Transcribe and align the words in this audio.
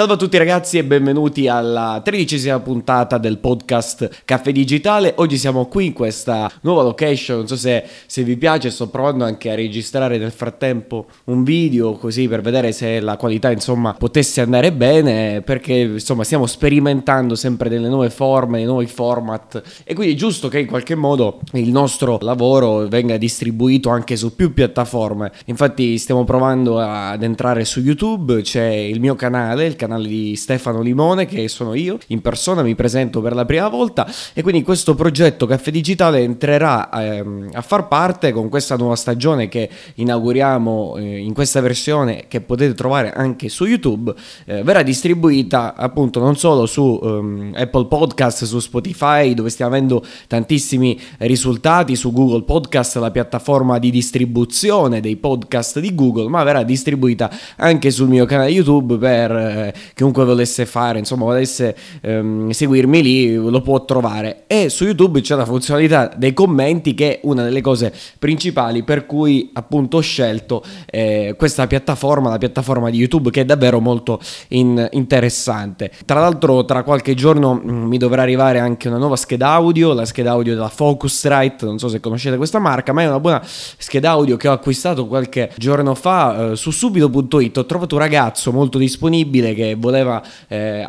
Salve 0.00 0.14
a 0.14 0.16
tutti 0.16 0.38
ragazzi 0.38 0.78
e 0.78 0.84
benvenuti 0.84 1.46
alla 1.46 2.00
tredicesima 2.02 2.58
puntata 2.60 3.18
del 3.18 3.36
podcast 3.36 4.22
Caffè 4.24 4.50
Digitale. 4.50 5.12
Oggi 5.16 5.36
siamo 5.36 5.66
qui 5.66 5.84
in 5.84 5.92
questa 5.92 6.50
nuova 6.62 6.80
location, 6.80 7.36
non 7.36 7.46
so 7.46 7.54
se, 7.54 7.84
se, 8.06 8.22
vi 8.22 8.38
piace, 8.38 8.70
sto 8.70 8.88
provando 8.88 9.24
anche 9.24 9.50
a 9.50 9.54
registrare 9.54 10.16
nel 10.16 10.30
frattempo 10.30 11.04
un 11.24 11.44
video 11.44 11.96
così 11.96 12.28
per 12.28 12.40
vedere 12.40 12.72
se 12.72 12.98
la 13.00 13.18
qualità 13.18 13.50
insomma 13.50 13.92
potesse 13.92 14.40
andare 14.40 14.72
bene 14.72 15.42
perché 15.42 15.74
insomma 15.74 16.24
stiamo 16.24 16.46
sperimentando 16.46 17.34
sempre 17.34 17.68
delle 17.68 17.88
nuove 17.88 18.08
forme, 18.08 18.56
dei 18.56 18.66
nuovi 18.66 18.86
format 18.86 19.62
e 19.84 19.92
quindi 19.92 20.14
è 20.14 20.16
giusto 20.16 20.48
che 20.48 20.60
in 20.60 20.66
qualche 20.66 20.94
modo 20.94 21.40
il 21.52 21.70
nostro 21.70 22.16
lavoro 22.22 22.88
venga 22.88 23.18
distribuito 23.18 23.90
anche 23.90 24.16
su 24.16 24.34
più 24.34 24.54
piattaforme. 24.54 25.30
Infatti 25.44 25.98
stiamo 25.98 26.24
provando 26.24 26.78
ad 26.78 27.22
entrare 27.22 27.66
su 27.66 27.80
YouTube, 27.80 28.40
c'è 28.40 28.66
il 28.66 28.98
mio 28.98 29.14
canale, 29.14 29.66
il 29.66 29.76
canale 29.76 29.88
di 29.98 30.36
Stefano 30.36 30.80
Limone, 30.80 31.26
che 31.26 31.48
sono 31.48 31.74
io, 31.74 31.98
in 32.08 32.20
persona 32.20 32.62
mi 32.62 32.74
presento 32.74 33.20
per 33.20 33.34
la 33.34 33.44
prima 33.44 33.68
volta 33.68 34.06
e 34.32 34.42
quindi 34.42 34.62
questo 34.62 34.94
progetto 34.94 35.46
Caffè 35.46 35.70
Digitale 35.70 36.20
entrerà 36.20 36.90
ehm, 36.90 37.50
a 37.52 37.62
far 37.62 37.88
parte 37.88 38.32
con 38.32 38.48
questa 38.48 38.76
nuova 38.76 38.96
stagione 38.96 39.48
che 39.48 39.68
inauguriamo 39.94 40.96
eh, 40.96 41.18
in 41.18 41.32
questa 41.32 41.60
versione 41.60 42.24
che 42.28 42.40
potete 42.40 42.74
trovare 42.74 43.12
anche 43.12 43.48
su 43.48 43.64
YouTube, 43.64 44.14
eh, 44.46 44.62
verrà 44.62 44.82
distribuita 44.82 45.74
appunto 45.74 46.20
non 46.20 46.36
solo 46.36 46.66
su 46.66 46.98
ehm, 47.02 47.52
Apple 47.56 47.86
Podcast, 47.86 48.44
su 48.44 48.58
Spotify, 48.58 49.34
dove 49.34 49.50
stiamo 49.50 49.74
avendo 49.74 50.04
tantissimi 50.26 50.98
risultati, 51.18 51.96
su 51.96 52.12
Google 52.12 52.42
Podcast, 52.42 52.96
la 52.96 53.10
piattaforma 53.10 53.78
di 53.78 53.90
distribuzione 53.90 55.00
dei 55.00 55.16
podcast 55.16 55.80
di 55.80 55.94
Google, 55.94 56.28
ma 56.28 56.42
verrà 56.42 56.62
distribuita 56.62 57.30
anche 57.56 57.90
sul 57.90 58.08
mio 58.08 58.26
canale 58.26 58.50
YouTube 58.50 58.96
per 58.96 59.30
eh, 59.30 59.74
chiunque 59.94 60.24
volesse 60.24 60.66
fare, 60.66 60.98
insomma, 60.98 61.24
volesse 61.24 61.76
ehm, 62.00 62.50
seguirmi 62.50 63.02
lì, 63.02 63.34
lo 63.34 63.60
può 63.60 63.84
trovare. 63.84 64.44
E 64.46 64.68
su 64.68 64.84
YouTube 64.84 65.20
c'è 65.20 65.34
la 65.34 65.44
funzionalità 65.44 66.12
dei 66.16 66.32
commenti, 66.32 66.94
che 66.94 67.14
è 67.14 67.20
una 67.24 67.42
delle 67.42 67.60
cose 67.60 67.92
principali 68.18 68.82
per 68.82 69.06
cui 69.06 69.50
appunto 69.52 69.98
ho 69.98 70.00
scelto 70.00 70.62
eh, 70.86 71.34
questa 71.36 71.66
piattaforma, 71.66 72.30
la 72.30 72.38
piattaforma 72.38 72.90
di 72.90 72.98
YouTube, 72.98 73.30
che 73.30 73.42
è 73.42 73.44
davvero 73.44 73.80
molto 73.80 74.20
in- 74.48 74.88
interessante. 74.92 75.90
Tra 76.04 76.20
l'altro, 76.20 76.64
tra 76.64 76.82
qualche 76.82 77.14
giorno 77.14 77.54
mh, 77.54 77.70
mm, 77.70 77.84
mi 77.86 77.98
dovrà 77.98 78.22
arrivare 78.22 78.58
anche 78.58 78.88
una 78.88 78.98
nuova 78.98 79.16
scheda 79.16 79.48
audio, 79.50 79.92
la 79.92 80.04
scheda 80.04 80.32
audio 80.32 80.54
della 80.54 80.68
Focusrite, 80.68 81.64
non 81.64 81.78
so 81.78 81.88
se 81.88 82.00
conoscete 82.00 82.36
questa 82.36 82.58
marca, 82.58 82.92
ma 82.92 83.02
è 83.02 83.06
una 83.06 83.20
buona 83.20 83.42
scheda 83.44 84.10
audio 84.10 84.36
che 84.36 84.48
ho 84.48 84.52
acquistato 84.52 85.06
qualche 85.06 85.50
giorno 85.56 85.94
fa 85.94 86.52
eh, 86.52 86.56
su 86.56 86.70
subito.it. 86.70 87.56
Ho 87.58 87.66
trovato 87.66 87.94
un 87.94 88.00
ragazzo 88.00 88.52
molto 88.52 88.78
disponibile 88.78 89.54
che 89.54 89.69
voleva, 89.78 90.22
eh, 90.48 90.86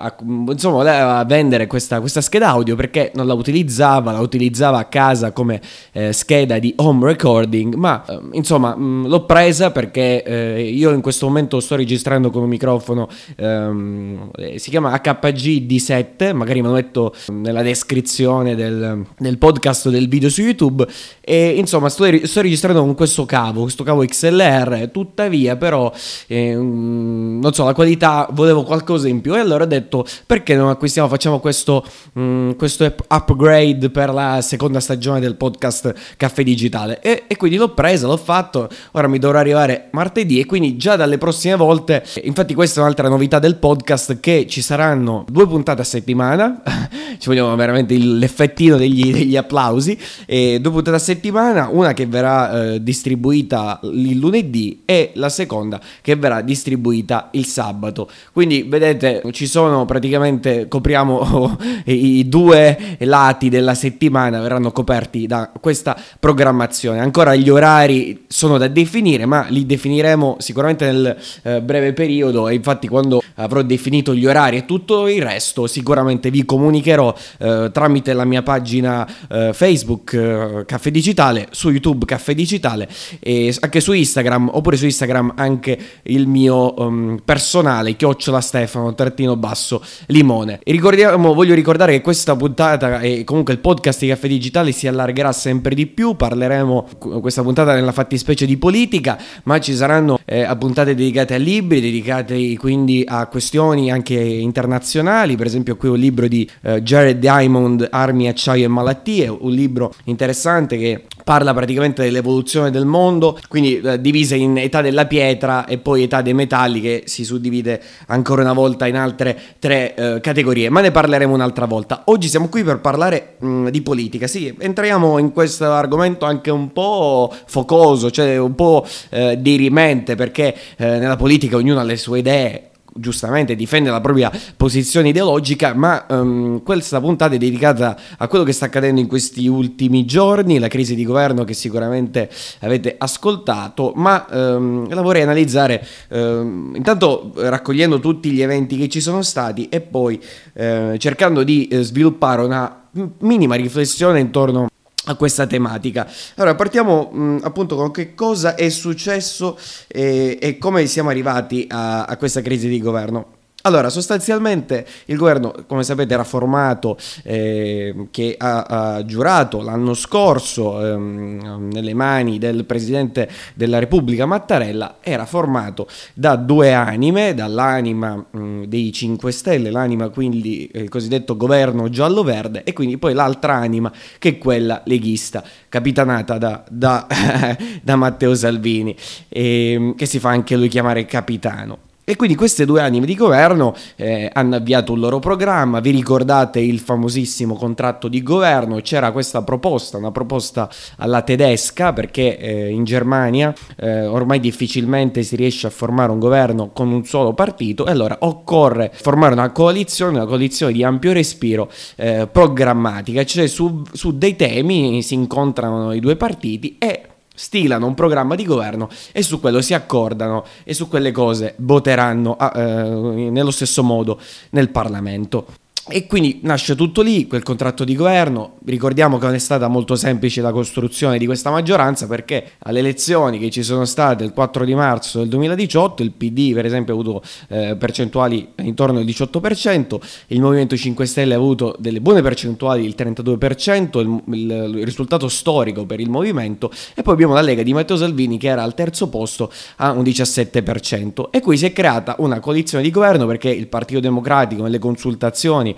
insomma, 0.48 0.78
voleva 0.78 1.24
vendere 1.26 1.68
questa, 1.68 2.00
questa, 2.00 2.22
scheda 2.22 2.50
audio 2.50 2.76
perché 2.76 3.12
non 3.16 3.28
la 3.28 3.34
utilizzava, 3.34 4.12
la 4.12 4.20
utilizzava 4.20 4.80
a 4.80 4.86
casa 4.86 5.32
come 5.32 5.62
eh, 5.92 6.14
scheda 6.14 6.60
di 6.60 6.74
home 6.78 7.06
recording, 7.06 7.76
ma 7.76 8.04
eh, 8.06 8.20
insomma 8.34 8.76
mh, 8.76 8.84
mm, 8.84 9.06
l'ho 9.06 9.26
presa 9.26 9.72
perché 9.72 10.24
eh, 10.24 10.62
io 10.64 10.92
in 10.92 11.02
questo 11.02 11.28
momento 11.28 11.60
sto 11.60 11.76
registrando 11.76 12.30
con 12.30 12.44
un 12.44 12.50
microfono, 12.50 13.08
ehm, 13.36 14.32
eh, 14.36 14.60
si 14.60 14.70
chiama 14.70 15.00
HG 15.00 15.66
D7, 15.68 16.34
magari 16.34 16.62
me 16.62 16.68
lo 16.68 16.74
metto 16.74 17.14
nella 17.28 17.62
descrizione 17.62 18.56
del, 18.56 19.06
del 19.18 19.38
podcast 19.38 19.90
del 19.90 20.08
video 20.08 20.30
su 20.30 20.42
YouTube 20.42 20.88
e 21.20 21.50
insomma 21.58 21.90
sto, 21.90 22.06
sto, 22.26 22.42
registrando 22.42 22.82
con 22.82 22.96
questo 22.96 23.26
cavo, 23.26 23.62
questo 23.62 23.84
cavo 23.84 24.04
XLR, 24.06 24.90
tuttavia 24.92 25.56
però 25.56 25.92
eh, 26.28 26.54
non 26.54 27.54
so, 27.54 27.66
la 27.66 27.74
qualità 27.74 28.28
volevo 28.32 28.61
volevo 28.62 28.64
qualcosa 28.64 29.08
in 29.08 29.22
più. 29.22 29.36
E 29.36 29.40
allora 29.40 29.64
ho 29.64 29.68
detto 29.68 30.06
perché 30.26 30.56
non 30.56 30.70
acquistiamo, 30.70 31.08
facciamo 31.08 31.40
questo, 31.40 31.84
mh, 32.14 32.22
mm, 32.22 32.52
questo 32.52 32.94
upgrade 33.08 33.90
per 33.90 34.14
la 34.14 34.42
seconda 34.42 34.80
stagione 34.80 35.20
del 35.20 35.36
podcast 35.36 35.94
Caffè 36.18 36.44
Digitale? 36.44 37.02
E, 37.02 37.24
e, 37.28 37.36
quindi 37.36 37.58
l'ho 37.58 37.74
presa, 37.74 38.08
l'ho 38.08 38.18
fatto, 38.18 38.70
ora 38.92 39.08
mi 39.08 39.20
dovrà 39.20 39.40
arrivare 39.40 39.90
martedì 39.92 40.40
e 40.40 40.46
quindi 40.46 40.78
già 40.78 40.96
dalle 40.96 41.18
prossime 41.18 41.56
volte, 41.56 42.04
infatti 42.24 42.54
questa 42.54 42.80
è 42.80 42.84
un'altra 42.84 43.10
novità 43.10 43.40
del 43.40 43.56
podcast 43.56 44.20
che 44.20 44.46
ci 44.48 44.62
saranno 44.62 45.26
due 45.30 45.48
puntate 45.48 45.82
a 45.82 45.86
settimana, 45.86 46.62
ci 47.18 47.28
vogliamo 47.28 47.56
veramente 47.56 47.98
l'effettino 47.98 48.78
degli, 48.78 49.12
degli 49.12 49.36
applausi, 49.36 49.98
e 50.26 50.60
due 50.62 50.72
puntate 50.72 50.98
a 50.98 51.00
settimana, 51.00 51.70
una 51.72 51.94
che 51.94 52.06
verrà 52.06 52.74
eh, 52.74 52.84
distribuita 52.84 53.80
il 53.84 54.18
lunedì 54.18 54.84
e 54.86 55.12
la 55.16 55.30
seconda 55.30 55.80
che 56.02 56.16
verrà 56.16 56.42
distribuita 56.42 57.30
il 57.32 57.46
sabato. 57.46 58.10
Quindi 58.32 58.51
quindi 58.52 58.68
vedete, 58.68 59.22
ci 59.32 59.48
sono 59.48 59.86
praticamente, 59.86 60.68
copriamo 60.68 61.58
i 61.86 62.28
due 62.28 62.98
lati 63.00 63.48
della 63.48 63.74
settimana, 63.74 64.42
verranno 64.42 64.72
coperti 64.72 65.26
da 65.26 65.52
questa 65.60 65.98
programmazione. 66.20 67.00
Ancora 67.00 67.34
gli 67.36 67.50
orari 67.50 68.26
sono 68.28 68.58
da 68.58 68.68
definire, 68.68 69.26
ma 69.26 69.46
li 69.48 69.66
definiremo 69.66 70.38
sicuramente 70.40 70.86
nel 70.86 71.18
eh, 71.44 71.62
breve 71.62 71.94
periodo 71.94 72.50
e 72.50 72.56
infatti 72.56 72.90
quando 72.90 73.22
avrò 73.36 73.62
definito 73.62 74.14
gli 74.14 74.26
orari 74.26 74.58
e 74.58 74.66
tutto 74.66 75.08
il 75.08 75.22
resto 75.22 75.68
sicuramente 75.68 76.30
vi 76.30 76.44
comunicherò 76.44 77.16
eh, 77.40 77.70
tramite 77.72 78.14
la 78.14 78.26
mia 78.26 78.42
pagina 78.42 79.08
eh, 79.30 79.52
Facebook 79.54 80.14
eh, 80.14 80.64
Caffè 80.66 80.92
Digitale, 80.92 81.48
su 81.52 81.70
YouTube 81.70 82.06
Caffè 82.06 82.34
Digitale 82.36 82.90
e 83.20 83.56
anche 83.62 83.80
su 83.80 83.94
Instagram 83.94 84.50
oppure 84.52 84.76
su 84.76 84.86
Instagram 84.86 85.34
anche 85.36 85.78
il 86.04 86.28
mio 86.28 86.80
um, 86.82 87.20
personale 87.24 87.96
chiocciola 87.96 88.41
Stefano, 88.42 88.94
trattino 88.94 89.36
basso, 89.36 89.84
limone. 90.08 90.60
E 90.64 90.72
ricordiamo, 90.72 91.34
voglio 91.34 91.54
ricordare 91.54 91.94
che 91.94 92.02
questa 92.02 92.36
puntata 92.36 93.00
e 93.00 93.24
comunque 93.24 93.54
il 93.54 93.60
podcast 93.60 94.00
di 94.00 94.08
Caffè 94.08 94.28
Digitale 94.28 94.72
si 94.72 94.88
allargherà 94.88 95.32
sempre 95.32 95.76
di 95.76 95.88
più, 95.88 96.16
parleremo 96.16 96.88
questa 97.22 97.42
puntata 97.42 97.74
nella 97.74 97.92
fattispecie 97.92 98.46
di 98.46 98.58
politica, 98.58 99.18
ma 99.44 99.60
ci 99.60 99.76
saranno 99.76 100.20
eh, 100.26 100.48
puntate 100.58 100.96
dedicate 100.96 101.34
a 101.34 101.38
libri, 101.38 101.82
dedicate 101.82 102.56
quindi 102.58 103.04
a 103.06 103.28
questioni 103.28 103.92
anche 103.92 104.14
internazionali, 104.14 105.36
per 105.36 105.48
esempio 105.48 105.76
qui 105.76 105.90
un 105.90 105.98
libro 105.98 106.28
di 106.28 106.50
eh, 106.62 106.82
Jared 106.82 107.20
Diamond, 107.20 107.88
Armi, 107.90 108.28
Acciaio 108.28 108.66
e 108.66 108.68
Malattie, 108.68 109.28
un 109.28 109.52
libro 109.52 109.94
interessante 110.06 110.78
che 110.78 111.04
parla 111.24 111.54
praticamente 111.54 112.04
dell'evoluzione 112.04 112.72
del 112.72 112.86
mondo, 112.86 113.40
quindi 113.48 113.80
eh, 113.80 114.00
divisa 114.00 114.36
in 114.36 114.58
età 114.58 114.82
della 114.82 115.06
pietra 115.06 115.66
e 115.66 115.78
poi 115.78 116.04
età 116.04 116.22
dei 116.22 116.34
metalli 116.34 116.82
che 116.82 117.04
si 117.06 117.24
suddivide 117.24 117.82
ancora 118.08 118.31
una 118.40 118.54
volta 118.54 118.88
in 118.88 118.96
altre 118.96 119.38
tre 119.60 119.94
eh, 119.96 120.20
categorie, 120.22 120.70
ma 120.70 120.82
ne 120.82 120.92
parleremo 120.92 121.34
un'altra 121.34 121.66
volta. 121.66 122.04
Oggi 122.06 122.30
siamo 122.30 122.48
qui 122.48 122.64
per 122.64 122.80
parlare 122.80 123.36
mh, 123.40 123.48
mm, 123.48 123.68
di 123.68 123.82
politica, 123.82 124.28
sì, 124.28 124.56
entriamo 124.58 125.18
in 125.18 125.34
questo 125.34 125.70
argomento 125.72 126.26
anche 126.26 126.50
un 126.50 126.72
po' 126.72 127.34
focoso, 127.46 128.10
cioè 128.10 128.38
un 128.38 128.56
po' 128.56 128.86
eh, 129.10 129.38
dirimente, 129.40 130.16
perché 130.16 130.56
eh, 130.78 130.86
nella 130.98 131.18
politica 131.18 131.58
ognuno 131.58 131.80
ha 131.80 131.84
le 131.84 131.98
sue 131.98 132.20
idee, 132.20 132.71
giustamente 132.94 133.56
difende 133.56 133.90
la 133.90 134.02
propria 134.02 134.32
posizione 134.56 135.10
ideologica, 135.10 135.74
ma 135.74 136.06
um, 136.10 136.64
questa 136.64 137.00
puntata 137.00 137.36
è 137.36 137.38
dedicata 137.38 137.98
a 138.18 138.28
quello 138.28 138.44
che 138.44 138.52
sta 138.52 138.66
accadendo 138.66 139.00
in 139.00 139.08
questi 139.08 139.48
ultimi 139.48 140.06
giorni, 140.06 140.60
la 140.60 140.68
crisi 140.68 140.96
di 140.96 141.06
governo 141.06 141.44
che 141.44 141.54
sicuramente 141.54 142.30
avete 142.60 142.96
ascoltato, 142.98 143.94
ma 143.96 144.26
um, 144.30 144.94
la 144.94 145.02
vorrei 145.02 145.22
analizzare 145.22 145.86
um, 146.10 146.74
intanto 146.76 147.34
raccogliendo 147.36 148.00
tutti 148.00 148.32
gli 148.32 148.42
eventi 148.42 148.78
che 148.78 148.90
ci 148.90 149.00
sono 149.00 149.22
stati 149.22 149.70
e 149.70 149.82
poi 149.82 150.22
uh, 150.54 150.98
cercando 150.98 151.44
di 151.44 151.70
uh, 151.72 151.82
sviluppare 151.82 152.42
una 152.42 152.82
minima 153.20 153.56
riflessione 153.56 154.20
intorno 154.20 154.66
a 154.66 154.81
questa 155.18 155.48
tematica. 155.48 156.08
Allora, 156.36 156.56
partiamo 156.56 157.10
mh, 157.12 157.40
appunto 157.44 157.76
con 157.76 157.92
che 157.92 158.14
cosa 158.14 158.56
è 158.56 158.70
successo 158.70 159.58
e, 159.88 160.38
e 160.42 160.58
come 160.58 160.86
siamo 160.86 161.10
arrivati 161.10 161.66
a, 161.70 162.06
a 162.06 162.18
questa 162.18 162.42
crisi 162.42 162.68
di 162.68 162.80
governo. 162.80 163.40
Allora, 163.64 163.90
sostanzialmente 163.90 164.86
il 165.06 165.18
governo, 165.18 165.54
come 165.68 165.84
sapete, 165.84 166.14
era 166.14 166.24
formato, 166.24 166.98
eh, 167.24 168.08
che 168.10 168.36
ha, 168.38 168.64
ha, 168.64 169.06
giurato 169.06 169.62
l'anno 169.62 169.94
scorso 169.94 170.84
ehm, 170.84 171.70
nelle 171.72 171.94
mani 171.94 172.40
del 172.40 172.66
Presidente 172.66 173.30
della 173.54 173.78
Repubblica 173.78 174.26
Mattarella, 174.26 174.98
era 175.02 175.28
formato 175.28 175.88
da 176.16 176.36
due 176.38 176.74
anime, 176.74 177.36
dall'anima 177.36 178.16
mh, 178.16 178.64
dei 178.64 178.92
5 178.92 179.32
Stelle, 179.32 179.70
l'anima 179.70 180.10
quindi 180.10 180.70
il 180.74 180.90
cosiddetto 180.90 181.38
governo 181.38 181.90
giallo-verde 181.90 182.64
e 182.64 182.74
quindi 182.74 182.98
poi 182.98 183.14
l'altra 183.14 183.54
anima 183.54 183.92
che 184.18 184.30
è 184.30 184.38
quella 184.40 184.82
leghista, 184.86 185.44
capitanata 185.70 186.40
da, 186.40 186.64
da, 186.68 187.06
da 187.82 187.96
Matteo 187.96 188.34
Salvini, 188.34 188.96
ehm, 189.30 189.94
che 189.94 190.08
si 190.08 190.18
fa 190.18 190.30
anche 190.30 190.56
lui 190.56 190.68
chiamare 190.68 191.06
capitano. 191.06 191.90
E 192.12 192.18
quindi 192.18 192.36
queste 192.36 192.66
due 192.66 192.82
anime 192.82 193.06
di 193.06 193.16
governo 193.16 193.74
eh, 193.96 194.30
hanno 194.34 194.58
avviato 194.58 194.92
un 194.92 195.00
loro 195.00 195.20
programma, 195.20 195.80
vi 195.80 195.92
ricordate 195.92 196.60
il 196.60 196.80
famosissimo 196.80 197.56
contratto 197.56 198.10
di 198.10 198.22
governo, 198.22 198.82
c'era 198.82 199.14
questa 199.14 199.44
proposta, 199.44 199.96
una 199.96 200.12
proposta 200.12 200.70
alla 200.98 201.22
tedesca 201.22 201.94
perché 201.94 202.38
eh, 202.38 202.68
in 202.68 202.84
Germania 202.84 203.56
eh, 203.78 204.06
ormai 204.08 204.42
difficilmente 204.42 205.24
si 205.24 205.38
riesce 205.38 205.68
a 205.68 205.70
formare 205.70 206.12
un 206.12 206.20
governo 206.20 206.72
con 206.74 206.92
un 206.92 207.06
solo 207.06 207.34
partito. 207.34 207.88
E 207.88 207.92
allora 207.92 208.18
occorre 208.20 208.92
formare 208.94 209.32
una 209.32 209.52
coalizione, 209.52 210.18
una 210.18 210.28
coalizione 210.28 210.74
di 210.74 210.84
ampio 210.84 211.14
respiro 211.14 211.72
eh, 211.96 212.28
programmatica, 212.30 213.24
cioè 213.24 213.48
su, 213.48 213.84
su 213.90 214.18
dei 214.18 214.36
temi 214.36 215.02
si 215.02 215.14
incontrano 215.14 215.94
i 215.94 216.02
due 216.02 216.18
partiti 216.18 216.76
e 216.78 217.06
stilano 217.42 217.88
un 217.88 217.96
programma 217.96 218.36
di 218.36 218.46
governo 218.46 218.88
e 219.12 219.24
su 219.24 219.40
quello 219.40 219.62
si 219.62 219.74
accordano 219.74 220.46
e 220.64 220.76
su 220.76 220.88
quelle 220.88 221.12
cose 221.12 221.56
voteranno 221.58 222.36
ah, 222.38 222.52
eh, 222.56 223.30
nello 223.32 223.50
stesso 223.50 223.82
modo 223.82 224.20
nel 224.52 224.70
Parlamento. 224.70 225.48
E 225.90 226.06
quindi 226.06 226.42
nasce 226.44 226.76
tutto 226.76 227.02
lì, 227.02 227.26
quel 227.26 227.42
contratto 227.42 227.84
di 227.84 227.96
governo. 227.96 228.58
Ricordiamo 228.66 229.18
che 229.18 229.26
non 229.26 229.34
è 229.34 229.40
stata 229.40 229.68
molto 229.68 229.96
semplice 229.96 230.40
la 230.42 230.52
costruzione 230.52 231.18
di 231.18 231.26
questa 231.26 231.50
maggioranza 231.50 232.06
perché 232.06 232.52
alle 232.60 232.80
elezioni 232.80 233.40
che 233.40 233.50
ci 233.50 233.64
sono 233.64 233.86
state 233.86 234.24
il 234.24 234.32
4 234.32 234.64
di 234.64 234.76
marzo 234.76 235.20
del 235.20 235.28
2018 235.30 236.04
il 236.04 236.12
PD 236.12 236.54
per 236.54 236.66
esempio 236.66 236.94
ha 236.94 237.00
avuto 237.00 237.24
eh, 237.50 237.76
percentuali 237.78 238.50
intorno 238.58 239.00
al 239.00 239.06
18%, 239.06 240.00
il 240.28 240.40
Movimento 240.40 240.78
5 240.78 241.06
Stelle 241.06 241.34
ha 241.34 241.38
avuto 241.38 241.76
delle 241.80 242.00
buone 242.00 242.22
percentuali, 242.22 242.86
il 242.86 242.96
32%, 242.96 244.00
il, 244.00 244.22
il, 244.36 244.74
il 244.78 244.86
risultato 244.86 245.28
storico 245.28 245.86
per 245.86 246.00
il 246.00 246.10
movimento 246.10 246.72
e 246.94 247.02
poi 247.02 247.14
abbiamo 247.14 247.34
la 247.34 247.42
Lega 247.42 247.64
di 247.64 247.74
Matteo 247.74 247.98
Salvini 247.98 248.38
che 248.38 248.48
era 248.48 248.62
al 248.62 248.76
terzo 248.76 249.10
posto 249.10 249.52
a 249.78 249.92
un 249.92 250.04
17% 250.04 251.30
e 251.32 251.42
qui 251.42 251.58
si 251.58 251.66
è 251.66 251.74
creata 251.74 252.16
una 252.20 252.40
coalizione 252.40 252.84
di 252.84 252.92
governo 252.92 253.26
perché 253.26 253.50
il 253.50 253.68
Partito 253.68 254.00
Democratico 254.00 254.62
nelle 254.62 254.80
consultazioni 254.80 255.71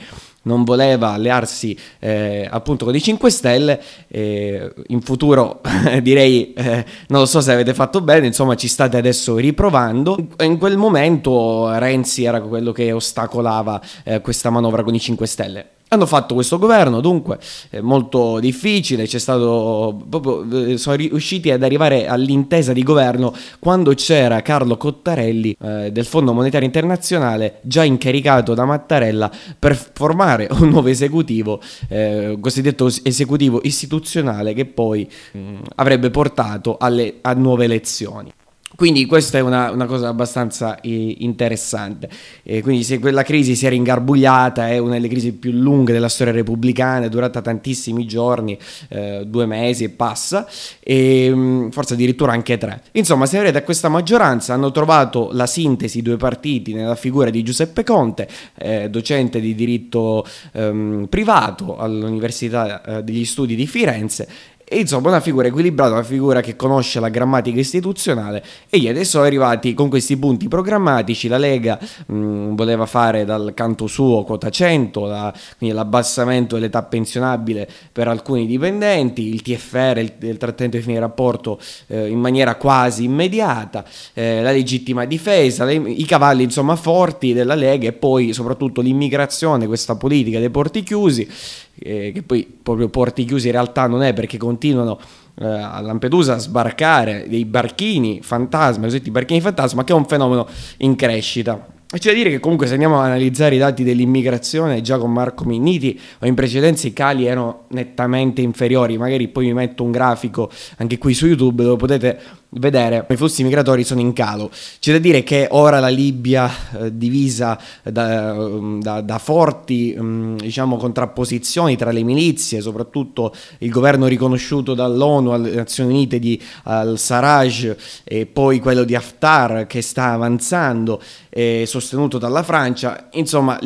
non 0.43 0.63
voleva 0.63 1.11
allearsi 1.11 1.77
eh, 1.99 2.47
appunto 2.49 2.85
con 2.85 2.95
i 2.95 3.01
5 3.01 3.29
Stelle. 3.29 3.81
Eh, 4.07 4.73
in 4.87 5.01
futuro 5.01 5.61
direi, 6.01 6.53
eh, 6.53 6.85
non 7.07 7.21
lo 7.21 7.25
so 7.25 7.41
se 7.41 7.51
avete 7.51 7.73
fatto 7.73 8.01
bene, 8.01 8.27
insomma 8.27 8.55
ci 8.55 8.67
state 8.67 8.97
adesso 8.97 9.37
riprovando. 9.37 10.17
In 10.39 10.57
quel 10.57 10.77
momento 10.77 11.71
Renzi 11.77 12.23
era 12.23 12.41
quello 12.41 12.71
che 12.71 12.91
ostacolava 12.91 13.81
eh, 14.03 14.21
questa 14.21 14.49
manovra 14.49 14.83
con 14.83 14.95
i 14.95 14.99
5 14.99 15.27
Stelle. 15.27 15.67
Hanno 15.93 16.05
fatto 16.07 16.33
questo 16.33 16.57
governo, 16.57 17.01
dunque 17.01 17.37
molto 17.81 18.39
difficile, 18.39 19.05
c'è 19.05 19.19
stato 19.19 20.03
proprio, 20.09 20.71
eh, 20.71 20.77
sono 20.79 20.95
riusciti 20.95 21.51
ad 21.51 21.61
arrivare 21.61 22.07
all'intesa 22.07 22.73
di 22.73 22.81
governo 22.81 23.31
quando 23.59 23.93
c'era 23.93 24.41
Carlo 24.41 24.75
Cottarelli 24.75 25.55
eh, 25.61 25.91
del 25.91 26.05
Fondo 26.05 26.33
Monetario 26.33 26.65
Internazionale 26.65 27.59
già 27.61 27.83
incaricato 27.83 28.55
da 28.55 28.65
Mattarella 28.65 29.31
per 29.59 29.75
formare 29.93 30.47
un 30.49 30.69
nuovo 30.69 30.87
esecutivo, 30.87 31.61
eh, 31.89 32.37
cosiddetto 32.39 32.89
esecutivo 33.03 33.59
istituzionale 33.61 34.53
che 34.53 34.65
poi 34.65 35.07
mh, 35.33 35.39
mm, 35.39 35.55
avrebbe 35.75 36.09
portato 36.09 36.77
alle, 36.79 37.19
a 37.21 37.33
nuove 37.33 37.65
elezioni. 37.65 38.33
Quindi 38.75 39.05
questa 39.05 39.37
è 39.37 39.41
una, 39.41 39.71
una 39.71 39.85
cosa 39.85 40.07
abbastanza 40.07 40.79
eh, 40.81 41.15
interessante. 41.19 42.09
Eh, 42.41 42.61
quindi 42.61 42.83
se 42.83 42.99
quella 42.99 43.23
crisi 43.23 43.55
si 43.55 43.65
era 43.65 43.75
ingarbugliata, 43.75 44.69
è 44.69 44.77
una 44.79 44.93
delle 44.93 45.07
crisi 45.07 45.33
più 45.33 45.51
lunghe 45.51 45.93
della 45.93 46.09
storia 46.09 46.33
repubblicana, 46.33 47.05
è 47.05 47.09
durata 47.09 47.41
tantissimi 47.41 48.05
giorni, 48.05 48.57
eh, 48.89 49.23
due 49.27 49.45
mesi 49.45 49.83
e 49.83 49.89
passa, 49.89 50.47
e 50.79 51.29
mm, 51.31 51.69
forse 51.69 51.93
addirittura 51.93 52.31
anche 52.31 52.57
tre. 52.57 52.81
Insomma, 52.93 53.25
se 53.25 53.37
vedete 53.37 53.59
a 53.59 53.63
questa 53.63 53.89
maggioranza 53.89 54.53
hanno 54.53 54.71
trovato 54.71 55.29
la 55.33 55.45
sintesi 55.45 56.01
due 56.01 56.17
partiti 56.17 56.73
nella 56.73 56.95
figura 56.95 57.29
di 57.29 57.43
Giuseppe 57.43 57.83
Conte, 57.83 58.27
eh, 58.57 58.89
docente 58.89 59.39
di 59.39 59.53
diritto 59.53 60.25
ehm, 60.53 61.07
privato 61.09 61.77
all'Università 61.77 62.81
eh, 62.81 63.03
degli 63.03 63.25
Studi 63.25 63.55
di 63.55 63.67
Firenze, 63.67 64.27
e 64.65 64.79
insomma 64.79 65.09
una 65.09 65.19
figura 65.19 65.47
equilibrata, 65.47 65.91
una 65.91 66.03
figura 66.03 66.41
che 66.41 66.55
conosce 66.55 66.99
la 66.99 67.09
grammatica 67.09 67.59
istituzionale 67.59 68.43
e 68.69 68.79
gli 68.79 68.87
adesso 68.87 69.11
sono 69.11 69.25
arrivati 69.25 69.73
con 69.73 69.89
questi 69.89 70.17
punti 70.17 70.47
programmatici, 70.47 71.27
la 71.27 71.37
Lega 71.37 71.77
mh, 72.07 72.55
voleva 72.55 72.85
fare 72.85 73.25
dal 73.25 73.53
canto 73.53 73.87
suo 73.87 74.23
quota 74.23 74.49
100, 74.49 75.05
la, 75.05 75.33
quindi 75.57 75.75
l'abbassamento 75.75 76.55
dell'età 76.55 76.81
pensionabile 76.83 77.69
per 77.91 78.07
alcuni 78.07 78.45
dipendenti, 78.47 79.33
il 79.33 79.41
TFR, 79.41 79.97
il, 79.97 80.13
il 80.19 80.37
trattamento 80.37 80.77
di 80.77 80.83
fine 80.83 80.99
rapporto 80.99 81.59
eh, 81.87 82.07
in 82.07 82.19
maniera 82.19 82.55
quasi 82.55 83.03
immediata, 83.03 83.85
eh, 84.13 84.41
la 84.41 84.51
legittima 84.51 85.05
difesa, 85.05 85.65
le, 85.65 85.73
i 85.73 86.05
cavalli 86.05 86.43
insomma 86.43 86.75
forti 86.75 87.33
della 87.33 87.55
Lega 87.55 87.87
e 87.87 87.93
poi 87.93 88.33
soprattutto 88.33 88.81
l'immigrazione, 88.81 89.67
questa 89.67 89.95
politica 89.95 90.39
dei 90.39 90.49
porti 90.49 90.83
chiusi 90.83 91.29
eh, 91.75 92.11
che 92.13 92.23
poi 92.23 92.45
proprio 92.61 92.89
porti 92.89 93.25
chiusi 93.25 93.47
in 93.47 93.53
realtà 93.53 93.87
non 93.87 94.03
è 94.03 94.13
perché 94.13 94.37
continuano 94.37 94.99
eh, 95.35 95.45
a 95.45 95.81
Lampedusa 95.81 96.35
a 96.35 96.37
sbarcare 96.37 97.25
dei 97.27 97.45
barchini 97.45 98.21
fantasma, 98.21 98.83
cosiddetti 98.83 99.11
barchini 99.11 99.41
fantasma, 99.41 99.83
che 99.83 99.93
è 99.93 99.95
un 99.95 100.05
fenomeno 100.05 100.47
in 100.77 100.95
crescita. 100.95 101.67
E 101.95 101.99
c'è 101.99 102.09
da 102.09 102.15
dire 102.15 102.31
che 102.31 102.39
comunque 102.39 102.65
se 102.65 102.73
andiamo 102.73 102.99
ad 102.99 103.05
analizzare 103.05 103.53
i 103.53 103.59
dati 103.59 103.83
dell'immigrazione, 103.83 104.81
già 104.81 104.97
con 104.97 105.11
Marco 105.11 105.43
Minniti 105.43 105.99
o 106.19 106.25
in 106.25 106.33
precedenza 106.33 106.87
i 106.87 106.93
cali 106.93 107.27
erano 107.27 107.65
nettamente 107.67 108.41
inferiori, 108.41 108.97
magari 108.97 109.27
poi 109.27 109.45
vi 109.45 109.53
metto 109.53 109.83
un 109.83 109.91
grafico 109.91 110.49
anche 110.77 110.97
qui 110.97 111.13
su 111.13 111.27
YouTube 111.27 111.61
dove 111.61 111.75
potete 111.75 112.19
vedere 112.55 113.05
i 113.09 113.15
flussi 113.15 113.43
migratori 113.43 113.83
sono 113.83 114.01
in 114.01 114.13
calo. 114.13 114.49
C'è 114.79 114.91
da 114.91 114.97
dire 114.97 115.23
che 115.23 115.47
ora 115.51 115.79
la 115.79 115.87
Libia, 115.87 116.49
eh, 116.79 116.97
divisa 116.97 117.59
da, 117.83 118.33
mm, 118.33 118.81
da, 118.81 119.01
da 119.01 119.17
forti 119.17 119.95
um, 119.97 120.37
diciamo, 120.37 120.77
contrapposizioni 120.77 121.75
tra 121.75 121.91
le 121.91 122.03
milizie, 122.03 122.61
soprattutto 122.61 123.33
il 123.59 123.69
governo 123.69 124.07
riconosciuto 124.07 124.73
dall'ONU 124.73 125.31
alle 125.31 125.51
Nazioni 125.51 125.91
Unite 125.93 126.19
di 126.19 126.41
al-Sarraj 126.63 127.75
e 128.03 128.25
poi 128.25 128.59
quello 128.59 128.83
di 128.83 128.95
Haftar 128.95 129.67
che 129.67 129.81
sta 129.81 130.11
avanzando, 130.11 131.01
eh, 131.29 131.63
sostenuto 131.65 132.17
dalla 132.17 132.43
Francia, 132.43 133.07
insomma 133.13 133.57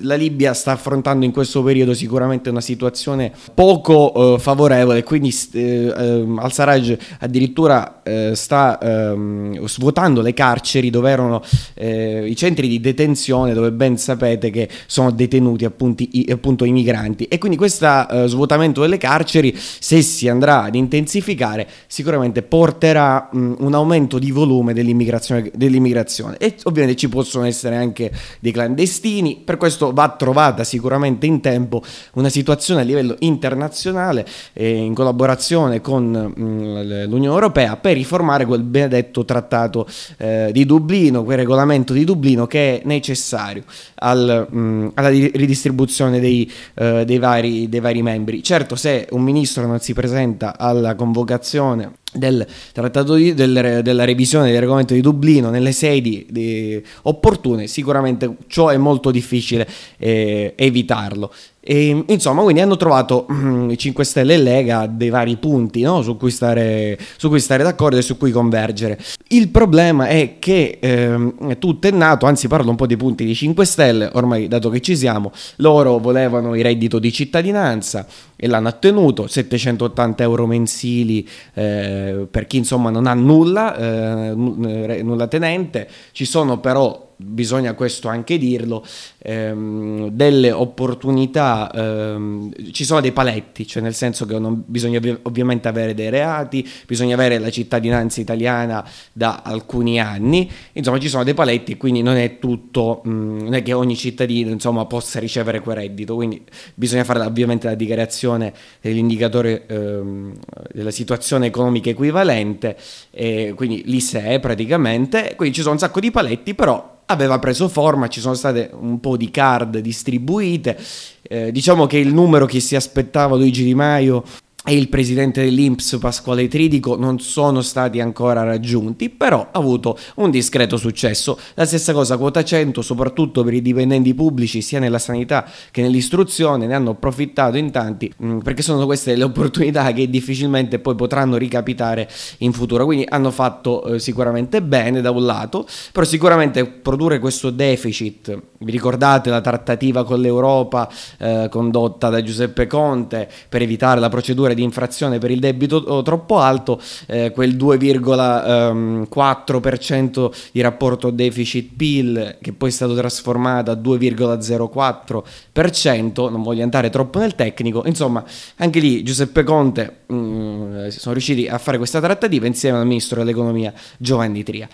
la 0.00 0.14
Libia 0.14 0.54
sta 0.54 0.72
affrontando 0.72 1.24
in 1.24 1.32
questo 1.32 1.62
periodo 1.62 1.94
sicuramente 1.94 2.50
una 2.50 2.60
situazione 2.60 3.32
poco 3.54 4.34
eh, 4.34 4.38
favorevole, 4.38 5.02
quindi 5.02 5.34
eh, 5.52 5.92
ehm, 5.96 6.38
al-Sarraj 6.38 6.96
addirittura 7.20 8.02
sta 8.34 8.78
ehm, 8.78 9.64
svuotando 9.66 10.20
le 10.20 10.34
carceri 10.34 10.90
dove 10.90 11.10
erano 11.10 11.42
eh, 11.74 12.26
i 12.26 12.36
centri 12.36 12.68
di 12.68 12.80
detenzione 12.80 13.52
dove 13.52 13.72
ben 13.72 13.96
sapete 13.96 14.50
che 14.50 14.68
sono 14.86 15.10
detenuti 15.10 15.64
appunto 15.64 16.02
i, 16.02 16.28
appunto, 16.30 16.64
i 16.64 16.72
migranti. 16.72 17.24
E 17.24 17.38
quindi 17.38 17.56
questo 17.56 18.08
eh, 18.08 18.26
svuotamento 18.26 18.80
delle 18.80 18.98
carceri 18.98 19.54
se 19.56 20.02
si 20.02 20.28
andrà 20.28 20.64
ad 20.64 20.74
intensificare 20.74 21.68
sicuramente 21.86 22.42
porterà 22.42 23.28
mh, 23.30 23.54
un 23.58 23.74
aumento 23.74 24.18
di 24.18 24.30
volume 24.30 24.72
dell'immigrazione, 24.72 25.50
dell'immigrazione. 25.54 26.36
E 26.38 26.56
ovviamente 26.64 26.96
ci 26.96 27.08
possono 27.08 27.44
essere 27.44 27.76
anche 27.76 28.10
dei 28.40 28.52
clandestini. 28.52 29.42
Per 29.44 29.56
questo 29.56 29.92
va 29.92 30.08
trovata 30.10 30.64
sicuramente 30.64 31.26
in 31.26 31.40
tempo 31.40 31.82
una 32.14 32.28
situazione 32.28 32.80
a 32.80 32.84
livello 32.84 33.16
internazionale 33.20 34.26
eh, 34.52 34.68
in 34.68 34.94
collaborazione 34.94 35.80
con 35.80 36.10
mh, 36.10 37.06
l'Unione 37.06 37.34
Europea 37.34 37.76
per 37.76 37.94
riformare 37.94 38.21
riformare 38.22 38.46
quel 38.46 38.62
benedetto 38.62 39.24
trattato 39.24 39.86
eh, 40.16 40.50
di 40.52 40.64
Dublino, 40.64 41.24
quel 41.24 41.38
regolamento 41.38 41.92
di 41.92 42.04
Dublino 42.04 42.46
che 42.46 42.80
è 42.80 42.82
necessario 42.86 43.64
al, 43.96 44.46
mh, 44.48 44.58
mm, 44.58 44.88
alla 44.94 45.08
ridistribuzione 45.08 46.20
dei, 46.20 46.50
eh, 46.74 47.04
dei, 47.04 47.18
vari, 47.18 47.68
dei 47.68 47.80
vari 47.80 48.02
membri. 48.02 48.42
Certo, 48.42 48.76
se 48.76 49.08
un 49.10 49.22
ministro 49.22 49.66
non 49.66 49.80
si 49.80 49.92
presenta 49.92 50.56
alla 50.56 50.94
convocazione 50.94 51.94
del 52.12 52.46
trattato 52.72 53.14
di, 53.14 53.32
del, 53.32 53.80
della 53.82 54.04
revisione 54.04 54.50
del 54.50 54.60
regolamento 54.60 54.92
di 54.92 55.00
Dublino 55.00 55.48
nelle 55.48 55.72
sedi 55.72 56.26
di, 56.28 56.82
opportune, 57.02 57.66
sicuramente 57.66 58.36
ciò 58.48 58.68
è 58.68 58.76
molto 58.76 59.10
difficile 59.10 59.66
eh, 59.98 60.52
evitarlo. 60.56 61.32
E, 61.64 62.04
insomma, 62.08 62.42
quindi 62.42 62.60
hanno 62.60 62.76
trovato 62.76 63.24
mm, 63.30 63.70
i 63.70 63.78
5 63.78 64.02
Stelle 64.04 64.34
e 64.34 64.38
Lega 64.38 64.86
dei 64.86 65.10
vari 65.10 65.36
punti 65.36 65.82
no? 65.82 66.02
su, 66.02 66.16
cui 66.16 66.32
stare, 66.32 66.98
su, 67.16 67.28
cui 67.28 67.38
stare, 67.38 67.62
d'accordo 67.62 67.98
e 67.98 68.02
su 68.02 68.18
cui 68.18 68.32
convergere. 68.32 68.98
Il 69.28 69.48
problema 69.48 70.08
è 70.08 70.40
che 70.40 70.78
eh, 70.80 71.56
tutto 71.60 71.86
è 71.86 71.92
nato, 71.92 72.26
anzi 72.26 72.48
parlo 72.48 72.70
un 72.70 72.76
po' 72.76 72.86
dei 72.86 72.96
punti 72.96 73.24
di 73.24 73.34
5 73.36 73.64
Stelle, 73.64 74.10
ormai 74.14 74.48
dato 74.48 74.70
che 74.70 74.80
ci 74.80 74.96
siamo, 74.96 75.30
loro 75.56 75.98
volevano 75.98 76.56
il 76.56 76.64
reddito 76.64 76.98
di 76.98 77.12
cittadinanza 77.12 78.06
e 78.34 78.48
l'hanno 78.48 78.68
ottenuto, 78.68 79.28
780 79.28 80.20
euro 80.24 80.46
mensili 80.46 81.28
eh, 81.54 82.26
per 82.28 82.48
chi 82.48 82.56
insomma 82.56 82.90
non 82.90 83.06
ha 83.06 83.14
nulla, 83.14 83.76
eh, 83.76 84.34
nulla 84.34 85.28
tenente, 85.28 85.88
ci 86.10 86.24
sono 86.24 86.58
però 86.58 87.10
bisogna 87.16 87.74
questo 87.74 88.08
anche 88.08 88.38
dirlo, 88.38 88.84
ehm, 89.18 90.08
delle 90.08 90.52
opportunità, 90.52 91.70
ehm, 91.72 92.72
ci 92.72 92.84
sono 92.84 93.00
dei 93.00 93.12
paletti, 93.12 93.66
cioè 93.66 93.82
nel 93.82 93.94
senso 93.94 94.26
che 94.26 94.38
non 94.38 94.62
bisogna 94.66 95.00
ovviamente 95.22 95.68
avere 95.68 95.94
dei 95.94 96.10
reati, 96.10 96.68
bisogna 96.86 97.14
avere 97.14 97.38
la 97.38 97.50
cittadinanza 97.50 98.20
italiana 98.20 98.86
da 99.12 99.42
alcuni 99.44 100.00
anni, 100.00 100.50
insomma 100.72 100.98
ci 100.98 101.08
sono 101.08 101.24
dei 101.24 101.34
paletti, 101.34 101.76
quindi 101.76 102.02
non 102.02 102.16
è 102.16 102.38
tutto, 102.38 103.00
mh, 103.04 103.10
mm, 103.10 103.38
non 103.40 103.54
è 103.54 103.62
che 103.62 103.72
ogni 103.72 103.96
cittadino 103.96 104.50
insomma, 104.50 104.86
possa 104.86 105.18
ricevere 105.18 105.60
quel 105.60 105.76
reddito, 105.76 106.14
quindi 106.14 106.42
bisogna 106.74 107.04
fare 107.04 107.20
ovviamente 107.20 107.66
la 107.66 107.74
dichiarazione 107.74 108.52
dell'indicatore 108.80 109.66
ehm, 109.66 110.32
della 110.72 110.90
situazione 110.90 111.46
economica 111.46 111.90
equivalente, 111.90 112.76
e 113.10 113.52
quindi 113.54 113.82
l'ISEE 113.86 114.40
praticamente, 114.40 115.34
quindi 115.36 115.54
ci 115.54 115.60
sono 115.62 115.74
un 115.74 115.78
sacco 115.78 116.00
di 116.00 116.10
paletti, 116.10 116.54
però 116.54 117.00
aveva 117.12 117.38
preso 117.38 117.68
forma, 117.68 118.08
ci 118.08 118.20
sono 118.20 118.34
state 118.34 118.70
un 118.72 119.00
po' 119.00 119.16
di 119.16 119.30
card 119.30 119.78
distribuite, 119.78 120.78
eh, 121.22 121.52
diciamo 121.52 121.86
che 121.86 121.98
il 121.98 122.12
numero 122.12 122.46
che 122.46 122.60
si 122.60 122.76
aspettava 122.76 123.36
Luigi 123.36 123.64
Di 123.64 123.74
Maio 123.74 124.24
e 124.64 124.76
il 124.76 124.88
presidente 124.88 125.42
dell'Inps 125.42 125.98
Pasquale 126.00 126.46
Tridico 126.46 126.96
non 126.96 127.18
sono 127.18 127.62
stati 127.62 128.00
ancora 128.00 128.44
raggiunti, 128.44 129.10
però 129.10 129.48
ha 129.50 129.58
avuto 129.58 129.98
un 130.16 130.30
discreto 130.30 130.76
successo. 130.76 131.36
La 131.54 131.66
stessa 131.66 131.92
cosa 131.92 132.16
quota 132.16 132.44
100, 132.44 132.80
soprattutto 132.80 133.42
per 133.42 133.54
i 133.54 133.62
dipendenti 133.62 134.14
pubblici 134.14 134.62
sia 134.62 134.78
nella 134.78 135.00
sanità 135.00 135.44
che 135.72 135.82
nell'istruzione, 135.82 136.66
ne 136.66 136.74
hanno 136.74 136.90
approfittato 136.90 137.56
in 137.56 137.72
tanti 137.72 138.12
mm, 138.22 138.38
perché 138.38 138.62
sono 138.62 138.86
queste 138.86 139.16
le 139.16 139.24
opportunità 139.24 139.92
che 139.92 140.08
difficilmente 140.08 140.78
poi 140.78 140.94
potranno 140.94 141.36
ricapitare 141.36 142.08
in 142.38 142.52
futuro. 142.52 142.84
Quindi 142.84 143.04
hanno 143.08 143.32
fatto 143.32 143.84
eh, 143.84 143.98
sicuramente 143.98 144.62
bene 144.62 145.00
da 145.00 145.10
un 145.10 145.24
lato, 145.24 145.66
però 145.90 146.06
sicuramente 146.06 146.64
produrre 146.66 147.18
questo 147.18 147.50
deficit, 147.50 148.40
vi 148.58 148.70
ricordate 148.70 149.28
la 149.28 149.40
trattativa 149.40 150.04
con 150.04 150.20
l'Europa 150.20 150.88
eh, 151.18 151.48
condotta 151.50 152.10
da 152.10 152.22
Giuseppe 152.22 152.66
Conte 152.66 153.28
per 153.48 153.62
evitare 153.62 153.98
la 153.98 154.08
procedura 154.08 154.51
procedure 154.52 154.54
di 154.54 154.62
infrazione 154.62 155.18
per 155.18 155.30
il 155.30 155.40
debito 155.40 155.76
oh, 155.76 156.00
troppo 156.02 156.38
alto, 156.38 156.80
eh, 157.06 157.30
quel 157.32 157.56
2,4% 157.56 160.30
di 160.52 160.60
rapporto 160.60 161.10
deficit-PIL 161.10 162.36
che 162.40 162.52
poi 162.52 162.68
è 162.68 162.72
stato 162.72 162.94
trasformato 162.94 163.70
a 163.70 163.74
2,04%, 163.74 166.30
non 166.30 166.42
voglio 166.42 166.62
andare 166.62 166.90
troppo 166.90 167.18
nel 167.18 167.34
tecnico, 167.34 167.82
insomma 167.86 168.22
anche 168.56 168.80
lì 168.80 169.02
Giuseppe 169.02 169.42
Conte 169.42 170.00
mh, 170.06 170.14
mm, 170.14 170.88
sono 170.88 171.14
riusciti 171.14 171.48
a 171.48 171.56
fare 171.58 171.78
questa 171.78 172.00
trattativa 172.00 172.46
insieme 172.46 172.78
al 172.78 172.86
ministro 172.86 173.18
dell'economia 173.18 173.72
Giovanni 173.98 174.42
Tria 174.42 174.68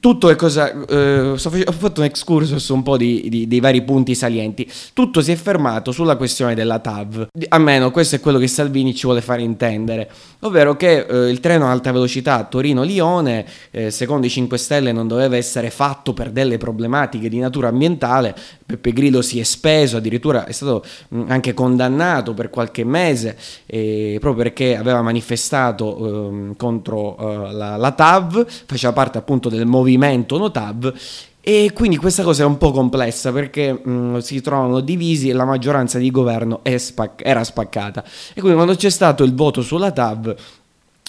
tutto 0.00 0.28
è 0.28 0.36
cosa. 0.36 0.70
Eh, 0.86 1.20
ho 1.30 1.36
fatto 1.38 2.00
un 2.00 2.06
excursus 2.06 2.68
un 2.68 2.82
po' 2.82 2.96
di, 2.96 3.26
di, 3.28 3.48
dei 3.48 3.60
vari 3.60 3.82
punti 3.82 4.14
salienti. 4.14 4.70
Tutto 4.92 5.20
si 5.20 5.32
è 5.32 5.36
fermato 5.36 5.92
sulla 5.92 6.16
questione 6.16 6.54
della 6.54 6.78
TAV. 6.78 7.28
Almeno 7.48 7.90
questo 7.90 8.16
è 8.16 8.20
quello 8.20 8.38
che 8.38 8.46
Salvini 8.46 8.94
ci 8.94 9.06
vuole 9.06 9.20
fare 9.20 9.42
intendere. 9.42 10.08
Ovvero 10.40 10.76
che 10.76 11.04
eh, 11.04 11.30
il 11.30 11.40
treno 11.40 11.66
a 11.66 11.70
alta 11.72 11.90
velocità 11.90 12.44
Torino-Lione, 12.44 13.44
eh, 13.70 13.90
secondo 13.90 14.26
i 14.26 14.30
5 14.30 14.56
Stelle, 14.56 14.92
non 14.92 15.08
doveva 15.08 15.36
essere 15.36 15.70
fatto 15.70 16.12
per 16.12 16.30
delle 16.30 16.58
problematiche 16.58 17.28
di 17.28 17.38
natura 17.38 17.68
ambientale. 17.68 18.34
Peppe 18.64 18.92
Grillo 18.92 19.22
si 19.22 19.40
è 19.40 19.44
speso, 19.44 19.96
addirittura 19.96 20.44
è 20.44 20.52
stato 20.52 20.84
mh, 21.08 21.24
anche 21.28 21.54
condannato 21.54 22.34
per 22.34 22.50
qualche 22.50 22.84
mese, 22.84 23.36
proprio 23.66 24.34
perché 24.34 24.76
aveva 24.76 25.02
manifestato 25.02 26.28
ehm, 26.28 26.56
contro 26.56 27.16
eh, 27.18 27.52
la, 27.52 27.76
la 27.76 27.92
TAV, 27.92 28.46
faceva 28.66 28.92
parte 28.92 29.18
appunto 29.18 29.48
del 29.48 29.66
movimento 29.78 30.36
Notav 30.38 30.94
e 31.40 31.70
quindi 31.72 31.96
questa 31.96 32.22
cosa 32.22 32.42
è 32.42 32.46
un 32.46 32.58
po' 32.58 32.72
complessa 32.72 33.32
perché 33.32 33.72
mh, 33.72 33.90
mm, 33.90 34.16
si 34.18 34.40
trovano 34.42 34.80
divisi 34.80 35.30
e 35.30 35.32
la 35.32 35.46
maggioranza 35.46 35.98
di 35.98 36.10
governo 36.10 36.60
spac- 36.76 37.22
era 37.24 37.42
spaccata. 37.42 38.04
E 38.34 38.40
quindi 38.40 38.54
quando 38.54 38.74
c'è 38.74 38.90
stato 38.90 39.24
il 39.24 39.34
voto 39.34 39.62
sulla 39.62 39.90
TAV 39.90 40.36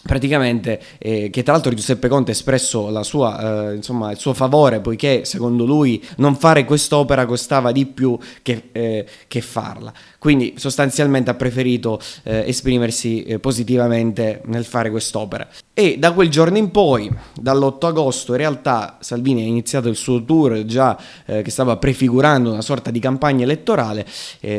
praticamente 0.01 0.81
eh, 0.97 1.29
che 1.29 1.43
tra 1.43 1.51
l'altro 1.51 1.73
Giuseppe 1.73 2.07
Conte 2.07 2.31
ha 2.31 2.33
espresso 2.33 3.03
sua, 3.03 3.71
eh, 3.71 3.75
insomma, 3.75 4.11
il 4.11 4.17
suo 4.17 4.33
favore 4.33 4.79
poiché 4.79 5.25
secondo 5.25 5.65
lui 5.65 6.01
non 6.17 6.37
fare 6.37 6.63
quest'opera 6.63 7.25
costava 7.25 7.73
di 7.73 7.85
più 7.85 8.17
che, 8.41 8.69
eh, 8.71 9.05
che 9.27 9.41
farla 9.41 9.91
quindi 10.19 10.53
sostanzialmente 10.57 11.29
ha 11.29 11.33
preferito 11.33 11.99
eh, 12.23 12.43
esprimersi 12.47 13.23
eh, 13.23 13.39
positivamente 13.39 14.41
nel 14.45 14.65
fare 14.65 14.89
quest'opera. 14.89 15.47
E 15.73 15.97
da 15.97 16.11
quel 16.11 16.29
giorno 16.29 16.57
in 16.57 16.71
poi 16.71 17.09
dall'8 17.39 17.85
agosto 17.85 18.31
in 18.33 18.37
realtà 18.37 18.97
Salvini 18.99 19.43
ha 19.43 19.45
iniziato 19.45 19.87
il 19.87 19.95
suo 19.95 20.23
tour 20.25 20.65
già 20.65 20.97
eh, 21.25 21.41
che 21.41 21.51
stava 21.51 21.77
prefigurando 21.77 22.51
una 22.51 22.61
sorta 22.61 22.91
di 22.91 22.99
campagna 22.99 23.43
elettorale 23.43 24.05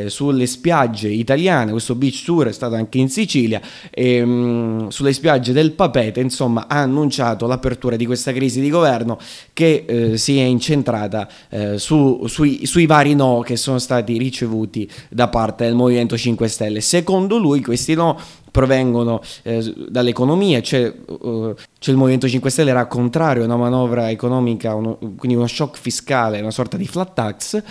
sulle 0.06 0.46
spiagge 0.46 1.08
italiane. 1.08 1.70
Questo 1.72 1.94
beach 1.94 2.24
tour 2.24 2.48
è 2.48 2.52
stato 2.52 2.74
anche 2.74 2.98
in 2.98 3.10
Sicilia. 3.10 3.60
E, 3.90 4.24
mh, 4.24 4.30
mm, 4.30 4.88
sulle 4.88 5.12
spiagge 5.12 5.28
spiagge 5.30 5.52
del 5.52 5.72
Papete, 5.72 6.20
insomma, 6.20 6.66
ha 6.66 6.80
annunciato 6.80 7.46
l'apertura 7.46 7.96
di 7.96 8.06
questa 8.06 8.32
crisi 8.32 8.60
di 8.60 8.70
governo 8.70 9.18
che 9.52 9.84
eh, 9.86 10.16
si 10.16 10.38
è 10.38 10.42
incentrata 10.42 11.28
eh, 11.50 11.78
su, 11.78 12.26
sui, 12.26 12.66
sui, 12.66 12.86
vari 12.86 13.14
no 13.14 13.40
che 13.40 13.56
sono 13.56 13.78
stati 13.78 14.16
ricevuti 14.18 14.90
da 15.08 15.28
parte 15.28 15.49
del 15.56 15.74
Movimento 15.74 16.16
5 16.16 16.48
Stelle. 16.48 16.80
Secondo 16.80 17.38
lui 17.38 17.60
questi 17.60 17.94
no 17.94 18.18
provengono 18.50 19.20
eh, 19.42 19.72
dall'economia, 19.88 20.60
c'è, 20.60 20.92
uh, 21.06 21.54
c'è, 21.78 21.90
il 21.90 21.96
Movimento 21.96 22.28
5 22.28 22.50
Stelle 22.50 22.70
era 22.70 22.86
contrario 22.86 23.42
a 23.42 23.46
una 23.46 23.56
manovra 23.56 24.10
economica, 24.10 24.74
uno, 24.74 24.98
quindi 25.16 25.34
uno 25.34 25.46
shock 25.46 25.78
fiscale, 25.78 26.40
una 26.40 26.50
sorta 26.50 26.76
di 26.76 26.86
flat 26.86 27.14
tax, 27.14 27.62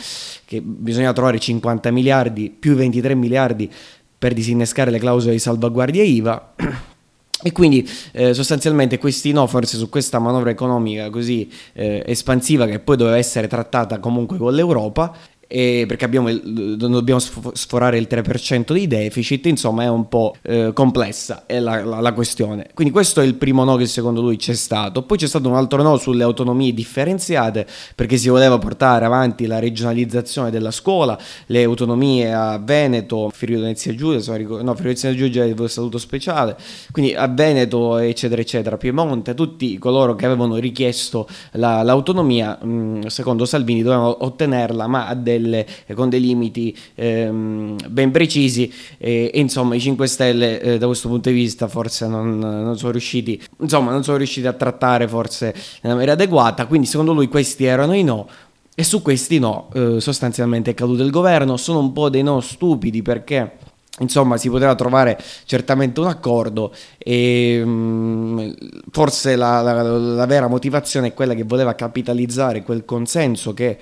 che 0.46 0.62
bisogna 0.62 1.12
trovare 1.14 1.40
50 1.40 1.92
miliardi 1.92 2.50
più 2.50 2.76
23 2.76 3.16
miliardi 3.16 3.70
per 4.18 4.34
disinnescare 4.34 4.92
le 4.92 5.00
clausole 5.00 5.34
di 5.34 5.40
salvaguardia 5.40 6.04
IVA. 6.04 6.54
E 7.42 7.54
quindi 7.54 7.90
eh, 8.12 8.34
sostanzialmente 8.34 8.98
questi 8.98 9.32
no, 9.32 9.48
forse 9.48 9.78
su 9.78 9.88
questa 9.88 10.20
manovra 10.20 10.50
economica 10.50 11.10
così 11.10 11.50
eh, 11.72 12.04
espansiva 12.06 12.66
che 12.66 12.80
poi 12.80 12.98
doveva 12.98 13.16
essere 13.16 13.48
trattata 13.48 14.00
comunque 14.00 14.38
con 14.38 14.54
l'Europa, 14.54 15.16
e 15.52 15.86
perché 15.88 16.06
abbiamo 16.06 16.30
il, 16.30 16.76
dobbiamo 16.78 17.20
sforare 17.20 17.98
il 17.98 18.06
3% 18.08 18.72
di 18.72 18.86
deficit, 18.86 19.48
insomma 19.48 19.82
è 19.82 19.90
un 19.90 20.08
po' 20.08 20.36
eh, 20.44 20.74
complessa 20.74 21.46
la, 21.48 21.84
la, 21.84 22.00
la, 22.02 22.14
questione. 22.14 22.68
Quindi 22.76 22.94
questo 22.94 23.20
è 23.20 23.26
il 23.26 23.34
primo 23.34 23.64
no 23.64 23.76
che 23.76 23.88
secondo 23.88 24.22
lui 24.22 24.38
c'è 24.38 24.54
stato. 24.54 25.02
Poi 25.02 25.18
c'è 25.18 25.26
stato 25.26 25.50
un 25.50 25.56
altro 25.56 25.82
no 25.82 25.98
sulle 25.98 26.22
autonomie 26.22 26.72
differenziate 26.72 27.66
perché 27.96 28.18
si 28.18 28.30
voleva 28.30 28.60
portare 28.60 29.06
avanti 29.06 29.48
la 29.48 29.58
regionalizzazione 29.58 30.52
della 30.52 30.70
scuola, 30.70 31.18
le 31.48 31.64
autonomie 31.64 32.32
a 32.32 32.60
Veneto, 32.60 33.32
Friuli 33.34 33.62
Venezia 33.62 33.96
Giulia, 33.96 34.20
no, 34.20 34.76
Friuli 34.76 34.94
Venezia 34.94 35.16
Giulia 35.16 35.46
è 35.46 35.48
il 35.48 35.64
statuto 35.68 35.98
speciale, 35.98 36.58
quindi 36.92 37.16
a 37.16 37.28
Veneto 37.28 37.98
eccetera 37.98 38.40
eccetera, 38.40 38.78
Piemonte, 38.78 39.34
tutti 39.34 39.80
coloro 39.80 40.14
che 40.14 40.28
avevano 40.28 40.58
richiesto 40.58 41.28
la, 41.54 41.82
l'autonomia, 41.82 42.56
mh, 42.64 43.08
secondo 43.08 43.46
Salvini 43.46 43.82
dovevano 43.82 44.24
ottenerla 44.24 44.86
ma 44.86 45.08
a 45.08 45.16
delle 45.16 45.39
Stelle 45.40 45.66
eh, 45.86 45.94
con 45.94 46.10
dei 46.10 46.20
limiti 46.20 46.76
ehm, 46.96 47.76
ben 47.88 48.12
precisi 48.12 48.72
e, 48.98 49.32
e, 49.34 49.40
insomma 49.40 49.76
i 49.76 49.80
5 49.80 50.08
Stelle 50.08 50.62
eh, 50.62 50.78
da 50.78 50.86
questo 50.86 51.08
punto 51.08 51.30
di 51.30 51.36
vista 51.36 51.68
forse 51.68 52.08
non, 52.08 52.38
non, 52.38 52.78
sono 52.78 52.92
riusciti 52.92 53.42
insomma 53.60 53.92
non 53.92 54.04
sono 54.04 54.18
riusciti 54.18 54.46
a 54.48 54.54
trattare 54.54 55.08
forse 55.08 55.56
nella 55.82 55.96
maniera 55.96 56.14
adeguata 56.14 56.66
quindi 56.66 56.88
secondo 56.88 57.14
lui 57.14 57.28
questi 57.28 57.66
erano 57.66 57.94
i 57.94 58.04
no 58.04 58.28
e 58.76 58.84
su 58.84 59.02
questi 59.02 59.40
no 59.40 59.70
eh, 59.74 60.00
sostanzialmente 60.00 60.72
è 60.72 60.74
caduto 60.74 61.04
il 61.04 61.12
governo. 61.12 61.58
Sono 61.58 61.80
un 61.80 61.92
po' 61.92 62.08
dei 62.08 62.24
no 62.24 62.40
stupidi 62.40 63.02
perché 63.02 63.58
Insomma, 64.00 64.38
si 64.38 64.50
poteva 64.50 64.76
trovare 64.76 65.22
certamente 65.44 66.00
un 66.00 66.08
accordo 66.08 66.74
e 66.98 67.62
um, 67.62 68.54
forse 68.92 69.36
la, 69.36 69.62
la, 69.62 69.82
la, 69.82 70.26
vera 70.26 70.48
motivazione 70.48 71.08
è 71.08 71.14
quella 71.14 71.34
che 71.34 71.44
voleva 71.44 71.76
capitalizzare 71.76 72.64
quel 72.64 72.86
consenso 72.86 73.54
che 73.54 73.78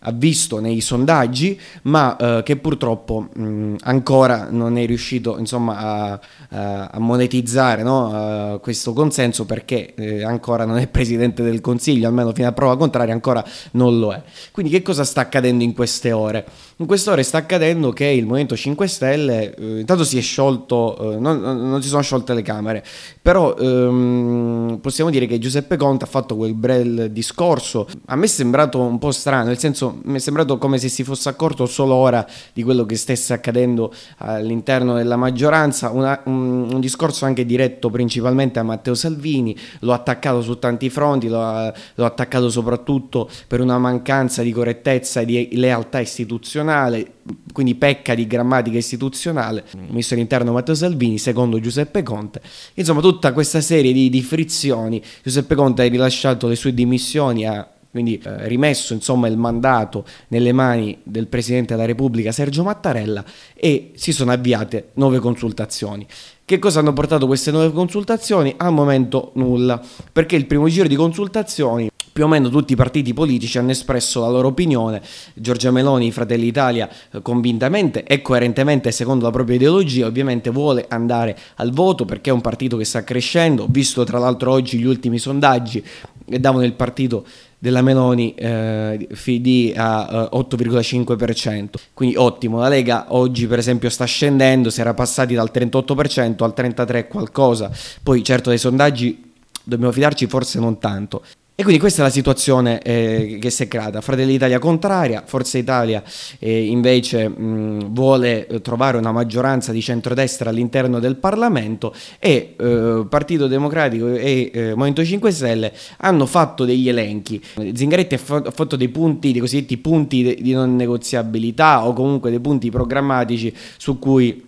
ha 0.00 0.12
visto 0.12 0.60
nei 0.60 0.80
sondaggi, 0.80 1.58
ma 1.82 2.16
eh, 2.16 2.42
che 2.44 2.56
purtroppo 2.56 3.28
mh, 3.34 3.76
ancora 3.80 4.48
non 4.50 4.78
è 4.78 4.86
riuscito 4.86 5.38
insomma, 5.38 5.76
a, 5.78 6.88
a, 6.90 6.98
monetizzare 6.98 7.82
no? 7.82 8.54
uh, 8.54 8.60
questo 8.60 8.92
consenso 8.92 9.44
perché 9.44 9.94
eh, 9.94 10.22
ancora 10.22 10.64
non 10.64 10.78
è 10.78 10.86
presidente 10.86 11.42
del 11.42 11.60
Consiglio, 11.60 12.06
almeno 12.06 12.32
fino 12.32 12.46
a 12.46 12.52
prova 12.52 12.76
contraria 12.76 13.12
ancora 13.12 13.44
non 13.72 13.98
lo 13.98 14.12
è. 14.12 14.22
Quindi 14.52 14.70
che 14.70 14.82
cosa 14.82 15.04
sta 15.04 15.22
accadendo 15.22 15.64
in 15.64 15.74
queste 15.74 16.12
ore? 16.12 16.46
In 16.76 16.86
queste 16.86 17.10
ore 17.10 17.24
sta 17.24 17.38
accadendo 17.38 17.90
che 17.90 18.06
il 18.06 18.24
Movimento 18.24 18.56
5 18.56 18.86
Stelle 18.86 19.54
eh, 19.54 19.80
intanto 19.80 20.04
si 20.04 20.16
è 20.16 20.20
sciolto, 20.20 21.14
eh, 21.14 21.18
non, 21.18 21.40
non, 21.40 21.82
si 21.82 21.88
sono 21.88 22.02
sciolte 22.02 22.34
le 22.34 22.42
Camere, 22.42 22.84
però 23.20 23.56
ehm, 23.56 24.78
possiamo 24.80 25.10
dire 25.10 25.26
che 25.26 25.40
Giuseppe 25.40 25.76
Conte 25.76 26.04
ha 26.04 26.08
fatto 26.08 26.36
quel 26.36 26.54
bel 26.54 27.10
discorso, 27.10 27.88
a 28.06 28.14
me 28.14 28.26
è 28.26 28.28
sembrato 28.28 28.78
un 28.78 28.98
po' 28.98 29.10
strano, 29.10 29.46
nel 29.46 29.58
senso 29.58 29.87
mi 30.02 30.16
è 30.16 30.18
sembrato 30.18 30.58
come 30.58 30.78
se 30.78 30.88
si 30.88 31.04
fosse 31.04 31.28
accorto 31.28 31.66
solo 31.66 31.94
ora 31.94 32.26
di 32.52 32.62
quello 32.62 32.84
che 32.86 32.96
stesse 32.96 33.32
accadendo 33.32 33.92
all'interno 34.18 34.94
della 34.94 35.16
maggioranza, 35.16 35.90
Una, 35.90 36.20
un, 36.24 36.72
un, 36.72 36.80
discorso 36.80 37.24
anche 37.24 37.44
diretto 37.44 37.90
principalmente 37.90 38.58
a 38.58 38.62
Matteo 38.62 38.94
Salvini, 38.94 39.56
l'ho 39.80 39.92
attaccato 39.92 40.42
su 40.42 40.58
tanti 40.58 40.90
fronti, 40.90 41.28
l'ho, 41.28 41.72
l'ho 41.94 42.04
attaccato 42.04 42.50
soprattutto 42.50 43.28
per 43.46 43.60
una 43.60 43.78
mancanza 43.78 44.42
di 44.42 44.52
correttezza 44.52 45.20
e 45.20 45.24
di 45.24 45.48
lealtà 45.52 46.00
istituzionale, 46.00 47.14
quindi 47.52 47.74
pecca 47.74 48.14
di 48.14 48.26
grammatica 48.26 48.78
istituzionale, 48.78 49.64
ministro 49.88 50.16
dell'interno 50.16 50.52
Matteo 50.52 50.74
Salvini, 50.74 51.18
secondo 51.18 51.60
Giuseppe 51.60 52.02
Conte. 52.02 52.40
Insomma, 52.74 53.00
tutta 53.00 53.32
questa 53.32 53.60
serie 53.60 53.92
di, 53.92 54.08
di 54.08 54.22
frizioni, 54.22 55.02
Giuseppe 55.22 55.54
Conte 55.54 55.82
ha 55.82 55.88
rilasciato 55.88 56.46
le 56.46 56.56
sue 56.56 56.74
dimissioni, 56.74 57.46
ha 57.46 57.68
quindi 57.90 58.18
eh, 58.18 58.46
rimesso 58.48 58.92
insomma, 58.92 59.28
il 59.28 59.36
mandato 59.36 60.04
nelle 60.28 60.52
mani 60.52 60.98
del 61.02 61.26
Presidente 61.26 61.74
della 61.74 61.86
Repubblica 61.86 62.32
Sergio 62.32 62.62
Mattarella 62.62 63.24
e 63.54 63.92
si 63.94 64.12
sono 64.12 64.32
avviate 64.32 64.90
nuove 64.94 65.18
consultazioni. 65.18 66.06
Che 66.44 66.58
cosa 66.58 66.80
hanno 66.80 66.92
portato 66.92 67.26
queste 67.26 67.50
nuove 67.50 67.72
consultazioni? 67.72 68.54
Al 68.56 68.72
momento 68.72 69.32
nulla, 69.34 69.82
perché 70.12 70.36
il 70.36 70.46
primo 70.46 70.68
giro 70.68 70.88
di 70.88 70.96
consultazioni 70.96 71.90
più 72.18 72.26
o 72.26 72.30
meno 72.30 72.48
tutti 72.48 72.72
i 72.72 72.76
partiti 72.76 73.14
politici 73.14 73.58
hanno 73.58 73.70
espresso 73.70 74.22
la 74.22 74.28
loro 74.28 74.48
opinione. 74.48 75.00
Giorgia 75.34 75.70
Meloni, 75.70 76.10
Fratelli 76.10 76.46
Italia, 76.46 76.88
eh, 77.12 77.22
convintamente 77.22 78.02
e 78.02 78.22
coerentemente, 78.22 78.90
secondo 78.90 79.24
la 79.24 79.30
propria 79.30 79.54
ideologia, 79.54 80.06
ovviamente 80.06 80.50
vuole 80.50 80.86
andare 80.88 81.38
al 81.56 81.70
voto 81.70 82.04
perché 82.04 82.30
è 82.30 82.32
un 82.32 82.40
partito 82.40 82.76
che 82.76 82.84
sta 82.84 83.04
crescendo. 83.04 83.68
Visto 83.70 84.02
tra 84.02 84.18
l'altro 84.18 84.50
oggi 84.50 84.78
gli 84.78 84.84
ultimi 84.84 85.18
sondaggi 85.18 85.80
che 86.28 86.40
davano 86.40 86.64
il 86.64 86.72
partito 86.72 87.24
della 87.58 87.82
Meloni 87.82 88.34
eh, 88.34 89.08
FD 89.10 89.72
a 89.76 90.28
eh, 90.32 90.36
8,5%, 90.36 91.68
quindi 91.92 92.16
ottimo. 92.16 92.60
La 92.60 92.68
Lega 92.68 93.06
oggi 93.08 93.46
per 93.46 93.58
esempio 93.58 93.90
sta 93.90 94.04
scendendo, 94.04 94.70
si 94.70 94.80
era 94.80 94.94
passati 94.94 95.34
dal 95.34 95.50
38% 95.52 96.42
al 96.44 96.54
33% 96.56 97.08
qualcosa, 97.08 97.70
poi 98.02 98.22
certo 98.22 98.50
dei 98.50 98.58
sondaggi 98.58 99.32
dobbiamo 99.64 99.92
fidarci 99.92 100.26
forse 100.26 100.58
non 100.60 100.78
tanto. 100.78 101.22
E 101.60 101.64
quindi 101.64 101.80
questa 101.80 102.02
è 102.02 102.04
la 102.04 102.12
situazione 102.12 102.80
eh, 102.82 103.38
che 103.40 103.50
si 103.50 103.64
è 103.64 103.66
creata. 103.66 104.00
Fratelli 104.00 104.30
d'Italia 104.30 104.60
contraria, 104.60 105.24
Forza 105.26 105.58
Italia 105.58 106.04
eh, 106.38 106.66
invece 106.66 107.28
mh, 107.28 107.92
vuole 107.92 108.46
eh, 108.46 108.60
trovare 108.60 108.96
una 108.96 109.10
maggioranza 109.10 109.72
di 109.72 109.82
centrodestra 109.82 110.50
all'interno 110.50 111.00
del 111.00 111.16
Parlamento 111.16 111.92
e 112.20 112.54
eh, 112.56 113.06
Partito 113.08 113.48
Democratico 113.48 114.06
e 114.06 114.52
eh, 114.54 114.68
Movimento 114.76 115.04
5 115.04 115.32
Stelle 115.32 115.72
hanno 115.96 116.26
fatto 116.26 116.64
degli 116.64 116.88
elenchi. 116.88 117.42
Zingaretti 117.74 118.14
ha 118.14 118.18
fatto 118.18 118.76
dei 118.76 118.90
punti, 118.90 119.32
dei 119.32 119.40
cosiddetti 119.40 119.78
punti 119.78 120.38
di 120.40 120.52
non 120.52 120.76
negoziabilità 120.76 121.84
o 121.84 121.92
comunque 121.92 122.30
dei 122.30 122.38
punti 122.38 122.70
programmatici 122.70 123.52
su 123.78 123.98
cui 123.98 124.47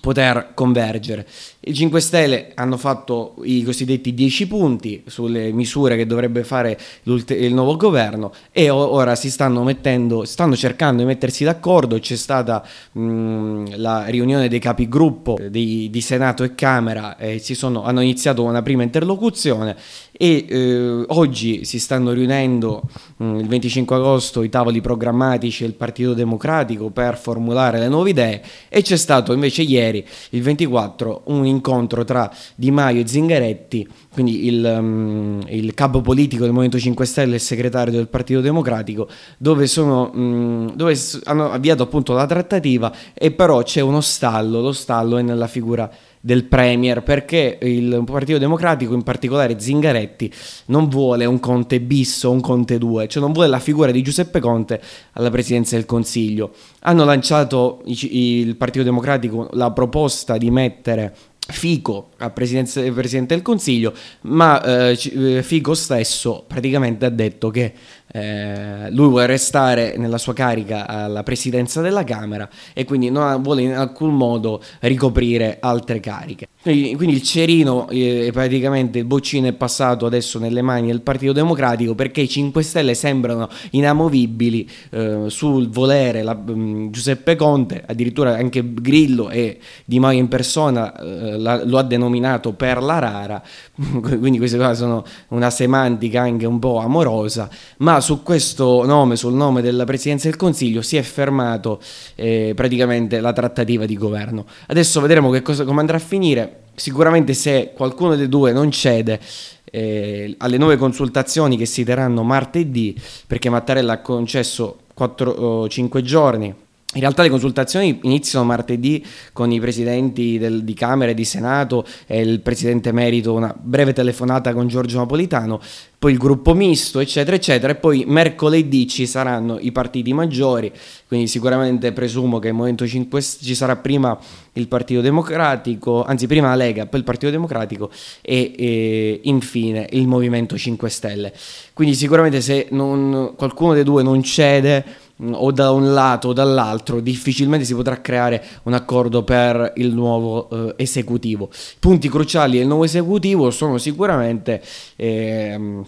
poter 0.00 0.52
convergere. 0.54 1.26
I 1.60 1.74
5 1.74 2.00
Stelle 2.00 2.52
hanno 2.54 2.76
fatto 2.76 3.36
i 3.44 3.62
cosiddetti 3.62 4.14
10 4.14 4.46
punti 4.48 5.02
sulle 5.06 5.52
misure 5.52 5.96
che 5.96 6.06
dovrebbe 6.06 6.44
fare 6.44 6.78
il 7.04 7.54
nuovo 7.54 7.76
governo 7.76 8.32
e 8.50 8.70
ora 8.70 9.14
si 9.14 9.30
stanno 9.30 9.62
mettendo, 9.62 10.24
stanno 10.24 10.56
cercando 10.56 11.02
di 11.02 11.08
mettersi 11.08 11.44
d'accordo. 11.44 11.98
C'è 11.98 12.16
stata 12.16 12.66
mh, 12.92 13.76
la 13.76 14.06
riunione 14.06 14.48
dei 14.48 14.58
capigruppo 14.58 15.38
di, 15.48 15.88
di 15.90 16.00
Senato 16.00 16.42
e 16.42 16.54
Camera 16.54 17.16
e 17.16 17.38
sono, 17.38 17.84
hanno 17.84 18.00
iniziato 18.00 18.42
una 18.42 18.62
prima 18.62 18.82
interlocuzione 18.82 19.76
e 20.22 20.46
eh, 20.48 21.04
oggi 21.08 21.64
si 21.64 21.80
stanno 21.80 22.12
riunendo 22.12 22.82
mh, 23.16 23.38
il 23.40 23.48
25 23.48 23.96
agosto 23.96 24.44
i 24.44 24.48
tavoli 24.48 24.80
programmatici 24.80 25.64
del 25.64 25.74
Partito 25.74 26.14
Democratico 26.14 26.90
per 26.90 27.18
formulare 27.18 27.80
le 27.80 27.88
nuove 27.88 28.10
idee 28.10 28.40
e 28.68 28.82
c'è 28.82 28.96
stato 28.96 29.32
invece 29.32 29.62
ieri, 29.62 30.06
il 30.30 30.42
24, 30.42 31.22
un 31.24 31.44
incontro 31.44 32.04
tra 32.04 32.32
Di 32.54 32.70
Maio 32.70 33.00
e 33.00 33.08
Zingaretti, 33.08 33.88
quindi 34.12 34.46
il, 34.46 34.64
um, 34.64 35.42
il 35.48 35.74
capo 35.74 36.00
politico 36.02 36.42
del 36.42 36.52
Movimento 36.52 36.78
5 36.78 37.04
Stelle 37.04 37.32
e 37.32 37.36
il 37.36 37.40
segretario 37.40 37.92
del 37.92 38.06
Partito 38.06 38.40
Democratico, 38.40 39.08
dove, 39.38 39.66
sono, 39.66 40.08
um, 40.14 40.72
dove 40.76 40.96
hanno 41.24 41.50
avviato 41.50 41.82
appunto 41.82 42.12
la 42.12 42.26
trattativa 42.26 42.92
e 43.12 43.32
però 43.32 43.64
c'è 43.64 43.80
uno 43.80 44.00
stallo, 44.00 44.60
lo 44.60 44.72
stallo 44.72 45.16
è 45.16 45.22
nella 45.22 45.48
figura 45.48 45.90
del 46.24 46.44
Premier 46.44 47.02
perché 47.02 47.58
il 47.62 48.04
Partito 48.06 48.38
Democratico, 48.38 48.94
in 48.94 49.02
particolare 49.02 49.58
Zingaretti, 49.58 50.32
non 50.66 50.88
vuole 50.88 51.24
un 51.24 51.40
Conte 51.40 51.80
bis 51.80 52.22
o 52.22 52.30
un 52.30 52.40
Conte 52.40 52.78
2, 52.78 53.08
cioè 53.08 53.20
non 53.20 53.32
vuole 53.32 53.48
la 53.48 53.58
figura 53.58 53.90
di 53.90 54.02
Giuseppe 54.02 54.38
Conte 54.38 54.80
alla 55.14 55.30
presidenza 55.30 55.74
del 55.74 55.84
Consiglio. 55.84 56.52
Hanno 56.82 57.04
lanciato 57.04 57.82
il 57.86 58.54
Partito 58.54 58.84
Democratico 58.84 59.48
la 59.52 59.72
proposta 59.72 60.38
di 60.38 60.50
mettere 60.50 61.12
Fico 61.44 62.10
a 62.18 62.30
Presidente 62.30 63.26
del 63.26 63.42
Consiglio, 63.42 63.92
ma 64.22 64.62
eh, 64.62 64.98
eh, 65.12 65.42
Fico 65.42 65.74
stesso 65.74 66.44
praticamente 66.46 67.04
ha 67.04 67.10
detto 67.10 67.50
che 67.50 67.72
eh, 68.12 68.90
lui 68.90 69.08
vuole 69.08 69.26
restare 69.26 69.96
nella 69.96 70.18
sua 70.18 70.34
carica 70.34 70.86
alla 70.86 71.22
presidenza 71.22 71.80
della 71.80 72.04
Camera 72.04 72.48
e 72.74 72.84
quindi 72.84 73.10
non 73.10 73.40
vuole 73.42 73.62
in 73.62 73.74
alcun 73.74 74.14
modo 74.14 74.62
ricoprire 74.80 75.58
altre 75.60 76.00
cariche. 76.00 76.48
Quindi, 76.62 77.14
il 77.14 77.22
cerino, 77.22 77.88
eh, 77.88 78.30
praticamente 78.32 79.00
il 79.00 79.04
boccino 79.04 79.48
è 79.48 79.52
passato 79.52 80.06
adesso 80.06 80.38
nelle 80.38 80.62
mani 80.62 80.86
del 80.86 81.00
Partito 81.00 81.32
Democratico 81.32 81.96
perché 81.96 82.20
i 82.20 82.28
5 82.28 82.62
Stelle 82.62 82.94
sembrano 82.94 83.48
inamovibili 83.70 84.70
eh, 84.90 85.24
sul 85.26 85.68
volere 85.70 86.22
la, 86.22 86.40
um, 86.46 86.90
Giuseppe 86.90 87.34
Conte, 87.34 87.82
addirittura 87.84 88.34
anche 88.34 88.62
Grillo 88.74 89.28
e 89.28 89.58
Di 89.84 89.98
Maio 89.98 90.20
in 90.20 90.28
persona 90.28 90.94
eh, 90.94 91.36
la, 91.38 91.64
lo 91.64 91.78
ha 91.78 91.82
denominato 91.82 92.52
per 92.52 92.80
la 92.80 93.00
rara, 93.00 93.42
quindi 94.00 94.38
queste 94.38 94.56
cose 94.56 94.74
sono 94.76 95.04
una 95.28 95.50
semantica 95.50 96.20
anche 96.20 96.46
un 96.46 96.60
po' 96.60 96.78
amorosa, 96.78 97.48
ma 97.78 98.00
su 98.02 98.22
questo 98.22 98.84
nome, 98.84 99.16
sul 99.16 99.32
nome 99.32 99.62
della 99.62 99.84
Presidenza 99.84 100.28
del 100.28 100.36
Consiglio, 100.36 100.82
si 100.82 100.98
è 100.98 101.02
fermato 101.02 101.80
eh, 102.14 102.52
praticamente 102.54 103.20
la 103.20 103.32
trattativa 103.32 103.86
di 103.86 103.96
governo. 103.96 104.44
Adesso 104.66 105.00
vedremo 105.00 105.40
cosa, 105.40 105.64
come 105.64 105.80
andrà 105.80 105.96
a 105.96 106.00
finire. 106.00 106.64
Sicuramente 106.74 107.32
se 107.32 107.72
qualcuno 107.74 108.14
dei 108.16 108.28
due 108.28 108.52
non 108.52 108.70
cede 108.70 109.18
eh, 109.64 110.34
alle 110.38 110.58
nuove 110.58 110.76
consultazioni 110.76 111.56
che 111.56 111.64
si 111.64 111.84
terranno 111.84 112.22
martedì, 112.22 112.94
perché 113.26 113.48
Mattarella 113.48 113.94
ha 113.94 114.00
concesso 114.00 114.80
4-5 114.98 116.00
giorni 116.02 116.54
in 116.94 117.00
realtà 117.00 117.22
le 117.22 117.30
consultazioni 117.30 118.00
iniziano 118.02 118.44
martedì 118.44 119.04
con 119.32 119.50
i 119.50 119.58
presidenti 119.60 120.38
del, 120.38 120.62
di 120.62 120.74
Camera 120.74 121.12
e 121.12 121.14
di 121.14 121.24
Senato 121.24 121.86
e 122.06 122.20
il 122.20 122.40
presidente 122.40 122.90
emerito, 122.90 123.32
una 123.32 123.54
breve 123.58 123.94
telefonata 123.94 124.52
con 124.52 124.68
Giorgio 124.68 124.98
Napolitano, 124.98 125.60
poi 125.98 126.12
il 126.12 126.18
gruppo 126.18 126.52
misto, 126.52 126.98
eccetera, 126.98 127.36
eccetera, 127.36 127.72
e 127.72 127.76
poi 127.76 128.04
mercoledì 128.06 128.86
ci 128.88 129.06
saranno 129.06 129.58
i 129.58 129.72
partiti 129.72 130.12
maggiori, 130.12 130.70
quindi 131.06 131.28
sicuramente 131.28 131.92
presumo 131.92 132.38
che 132.38 132.48
il 132.48 132.54
Movimento 132.54 132.86
5 132.86 133.22
ci 133.22 133.54
sarà 133.54 133.76
prima 133.76 134.18
il 134.54 134.68
Partito 134.68 135.00
Democratico, 135.00 136.04
anzi 136.04 136.26
prima 136.26 136.48
la 136.48 136.56
Lega, 136.56 136.86
poi 136.86 136.98
il 137.00 137.06
Partito 137.06 137.30
Democratico 137.30 137.90
e, 138.20 138.52
e 138.56 139.20
infine 139.22 139.86
il 139.92 140.06
Movimento 140.06 140.58
5 140.58 140.90
Stelle. 140.90 141.32
Quindi 141.72 141.94
sicuramente 141.94 142.40
se 142.40 142.66
non, 142.70 143.34
qualcuno 143.36 143.72
dei 143.72 143.84
due 143.84 144.02
non 144.02 144.22
cede 144.22 144.84
o 145.30 145.50
da 145.50 145.70
un 145.70 145.92
lato 145.92 146.28
o 146.28 146.32
dall'altro 146.32 147.00
difficilmente 147.00 147.64
si 147.64 147.74
potrà 147.74 148.00
creare 148.00 148.42
un 148.64 148.72
accordo 148.72 149.22
per 149.22 149.72
il 149.76 149.94
nuovo 149.94 150.48
eh, 150.50 150.74
esecutivo. 150.76 151.50
Punti 151.78 152.08
cruciali 152.08 152.58
del 152.58 152.66
nuovo 152.66 152.84
esecutivo 152.84 153.50
sono 153.50 153.78
sicuramente 153.78 154.62
ehm, 154.96 155.84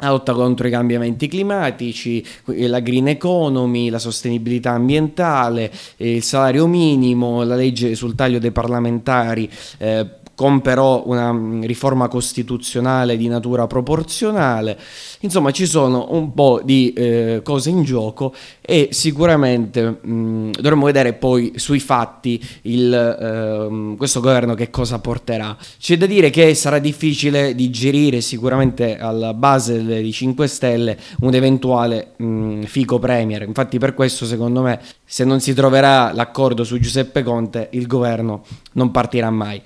la 0.00 0.10
lotta 0.10 0.32
contro 0.32 0.68
i 0.68 0.70
cambiamenti 0.70 1.26
climatici, 1.26 2.24
la 2.44 2.78
green 2.78 3.08
economy, 3.08 3.90
la 3.90 3.98
sostenibilità 3.98 4.70
ambientale, 4.70 5.72
il 5.96 6.22
salario 6.22 6.68
minimo, 6.68 7.42
la 7.42 7.56
legge 7.56 7.96
sul 7.96 8.14
taglio 8.14 8.38
dei 8.38 8.52
parlamentari 8.52 9.50
eh, 9.78 10.06
con 10.38 10.60
però 10.60 11.02
una 11.04 11.32
mm, 11.32 11.62
riforma 11.62 12.06
costituzionale 12.06 13.16
di 13.16 13.26
natura 13.26 13.66
proporzionale. 13.66 14.78
Insomma, 15.22 15.50
ci 15.50 15.66
sono 15.66 16.06
un 16.10 16.32
po' 16.32 16.60
di 16.62 16.92
eh, 16.92 17.40
cose 17.42 17.70
in 17.70 17.82
gioco 17.82 18.32
e 18.60 18.90
sicuramente 18.92 19.98
mh, 20.00 20.12
mm, 20.12 20.50
dovremo 20.52 20.84
vedere 20.84 21.14
poi 21.14 21.54
sui 21.56 21.80
fatti 21.80 22.40
il, 22.62 22.94
eh, 22.94 23.96
questo 23.96 24.20
governo 24.20 24.54
che 24.54 24.70
cosa 24.70 25.00
porterà. 25.00 25.56
C'è 25.76 25.96
da 25.96 26.06
dire 26.06 26.30
che 26.30 26.54
sarà 26.54 26.78
difficile 26.78 27.56
digerire 27.56 28.20
sicuramente 28.20 28.96
alla 28.96 29.34
base 29.34 29.84
dei 29.84 30.12
5 30.12 30.46
Stelle 30.46 30.96
un 31.22 31.34
eventuale 31.34 32.12
mh, 32.14 32.24
mm, 32.24 32.62
fico 32.62 33.00
premier. 33.00 33.42
Infatti 33.42 33.78
per 33.78 33.92
questo 33.92 34.24
secondo 34.24 34.62
me 34.62 34.78
se 35.04 35.24
non 35.24 35.40
si 35.40 35.52
troverà 35.52 36.12
l'accordo 36.12 36.62
su 36.62 36.78
Giuseppe 36.78 37.24
Conte 37.24 37.70
il 37.72 37.88
governo 37.88 38.44
non 38.74 38.92
partirà 38.92 39.30
mai. 39.30 39.60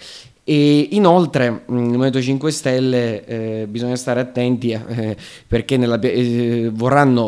E 0.44 0.88
inoltre 0.90 1.50
mm, 1.50 1.76
il 1.76 1.82
Movimento 1.84 2.20
5 2.20 2.50
Stelle 2.50 3.24
eh, 3.24 3.66
bisogna 3.68 3.94
stare 3.94 4.18
attenti 4.18 4.70
eh, 4.70 5.16
perché 5.46 5.76
nella, 5.76 6.00
eh, 6.00 6.68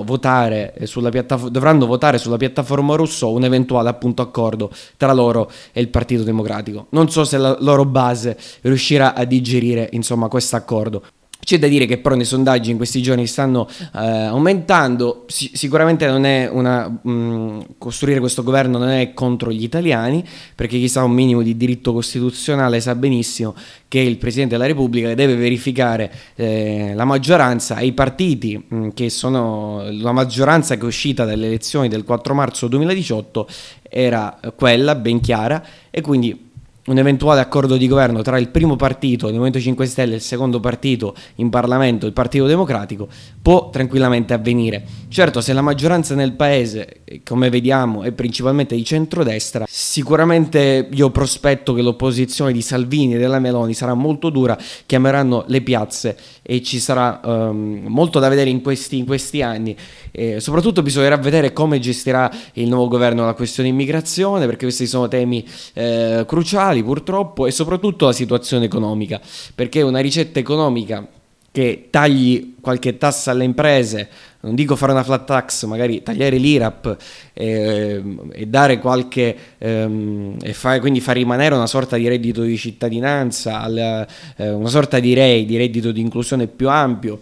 votare 0.03 0.74
piattafo- 1.11 1.48
dovranno 1.48 1.87
votare 1.87 2.18
sulla 2.18 2.37
piattaforma 2.37 2.96
russo 2.96 3.31
un 3.31 3.44
eventuale 3.44 3.88
appunto 3.88 4.20
accordo 4.20 4.70
tra 4.96 5.12
loro 5.12 5.48
e 5.72 5.81
il 5.81 5.88
Partito 5.88 6.24
Democratico. 6.24 6.87
Non 6.90 7.09
so 7.09 7.22
se 7.24 7.38
la 7.38 7.57
loro 7.61 7.85
base 7.85 8.37
riuscirà 8.62 9.14
a 9.14 9.24
digerire 9.24 9.88
insomma 9.92 10.27
questo 10.27 10.57
accordo. 10.57 11.03
C'è 11.44 11.59
da 11.59 11.68
dire 11.68 11.87
che 11.87 11.98
però 11.98 12.14
nei 12.14 12.24
sondaggi 12.24 12.70
in 12.70 12.76
questi 12.76 13.02
giorni 13.02 13.26
stanno 13.26 13.68
eh, 13.94 13.98
aumentando, 13.98 15.24
si- 15.28 15.50
sicuramente 15.54 16.07
non 16.07 16.24
è 16.24 16.48
una, 16.50 16.88
mh, 16.88 17.74
costruire 17.78 18.20
questo 18.20 18.42
governo 18.42 18.78
non 18.78 18.88
è 18.88 19.12
contro 19.14 19.52
gli 19.52 19.62
italiani, 19.62 20.24
perché 20.54 20.78
chi 20.78 20.88
sa 20.88 21.04
un 21.04 21.12
minimo 21.12 21.42
di 21.42 21.57
diritto 21.57 21.92
costituzionale 21.92 22.80
sa 22.80 22.94
benissimo 22.94 23.54
che 23.88 24.00
il 24.00 24.16
Presidente 24.16 24.54
della 24.54 24.66
Repubblica 24.66 25.14
deve 25.14 25.37
verificare 25.37 26.11
eh, 26.35 26.92
la 26.94 27.04
maggioranza. 27.04 27.76
Ai 27.76 27.92
partiti 27.92 28.62
mh, 28.66 28.88
che 28.88 29.11
sono 29.11 29.85
la 29.90 30.12
maggioranza 30.12 30.74
che 30.76 30.83
è 30.83 30.87
uscita 30.87 31.24
dalle 31.24 31.46
elezioni 31.46 31.88
del 31.88 32.04
4 32.04 32.35
marzo 32.35 32.66
2018 32.68 33.48
era 33.83 34.40
quella 34.57 34.96
ben 34.96 35.20
chiara 35.20 35.64
e 35.90 36.00
quindi 36.00 36.43
un 36.86 36.98
eventuale 36.98 37.40
accordo 37.40 37.76
di 37.76 37.88
governo 37.88 38.20
tra 38.22 38.38
il 38.38 38.48
primo 38.48 38.76
partito, 38.76 39.26
il 39.26 39.32
Movimento 39.32 39.58
5 39.58 39.86
Stelle, 39.86 40.12
e 40.12 40.16
il 40.16 40.22
secondo 40.22 40.60
partito 40.60 41.14
in 41.36 41.48
Parlamento, 41.48 42.06
il 42.06 42.12
Partito 42.12 42.46
Democratico, 42.46 43.08
può 43.40 43.70
tranquillamente 43.70 44.34
avvenire. 44.34 44.84
Certo, 45.08 45.40
se 45.40 45.52
la 45.52 45.62
maggioranza 45.62 46.14
nel 46.14 46.32
paese, 46.32 47.00
come 47.24 47.48
vediamo, 47.48 48.02
è 48.02 48.12
principalmente 48.12 48.74
di 48.74 48.84
centrodestra, 48.84 49.64
sicuramente 49.68 50.88
io 50.90 51.10
prospetto 51.10 51.72
che 51.72 51.80
l'opposizione 51.80 52.52
di 52.52 52.60
Salvini 52.60 53.14
e 53.14 53.18
della 53.18 53.38
Meloni 53.38 53.72
sarà 53.72 53.94
molto 53.94 54.28
dura, 54.28 54.58
chiameranno 54.84 55.44
le 55.46 55.62
piazze 55.62 56.16
e 56.42 56.62
ci 56.62 56.78
sarà 56.78 57.20
um, 57.24 57.84
molto 57.86 58.18
da 58.18 58.28
vedere 58.28 58.50
in 58.50 58.60
questi, 58.60 58.98
in 58.98 59.06
questi 59.06 59.40
anni. 59.40 59.74
E 60.10 60.38
soprattutto 60.38 60.82
bisognerà 60.82 61.16
vedere 61.16 61.52
come 61.52 61.78
gestirà 61.78 62.30
il 62.54 62.68
nuovo 62.68 62.88
governo 62.88 63.24
la 63.24 63.34
questione 63.34 63.70
immigrazione, 63.70 64.44
perché 64.44 64.64
questi 64.64 64.86
sono 64.86 65.08
temi 65.08 65.44
eh, 65.72 66.24
cruciali 66.26 66.73
sociali 66.74 66.82
purtroppo 66.82 67.46
e 67.46 67.52
soprattutto 67.52 68.06
la 68.06 68.12
situazione 68.12 68.64
economica, 68.64 69.20
perché 69.54 69.82
una 69.82 70.00
ricetta 70.00 70.38
economica 70.40 71.06
che 71.52 71.87
tagli 71.88 72.54
qualche 72.60 72.98
tassa 72.98 73.30
alle 73.30 73.44
imprese, 73.44 74.08
non 74.40 74.56
dico 74.56 74.74
fare 74.74 74.90
una 74.90 75.04
flat 75.04 75.24
tax, 75.24 75.66
magari 75.66 76.02
tagliare 76.02 76.37
l'IRAP 76.37 76.96
eh, 77.32 78.02
e 78.32 78.46
dare 78.46 78.80
qualche 78.80 79.37
ehm, 79.58 80.38
e 80.42 80.52
fare, 80.52 80.80
quindi 80.80 81.00
far 81.00 81.14
rimanere 81.14 81.54
una 81.54 81.68
sorta 81.68 81.96
di 81.96 82.08
reddito 82.08 82.42
di 82.42 82.56
cittadinanza, 82.56 83.60
alla, 83.60 84.04
eh, 84.37 84.50
una 84.50 84.68
sorta 84.68 84.98
di 84.98 85.14
REI, 85.14 85.44
di 85.44 85.56
reddito 85.56 85.92
di 85.92 86.00
inclusione 86.00 86.48
più 86.48 86.68
ampio 86.68 87.20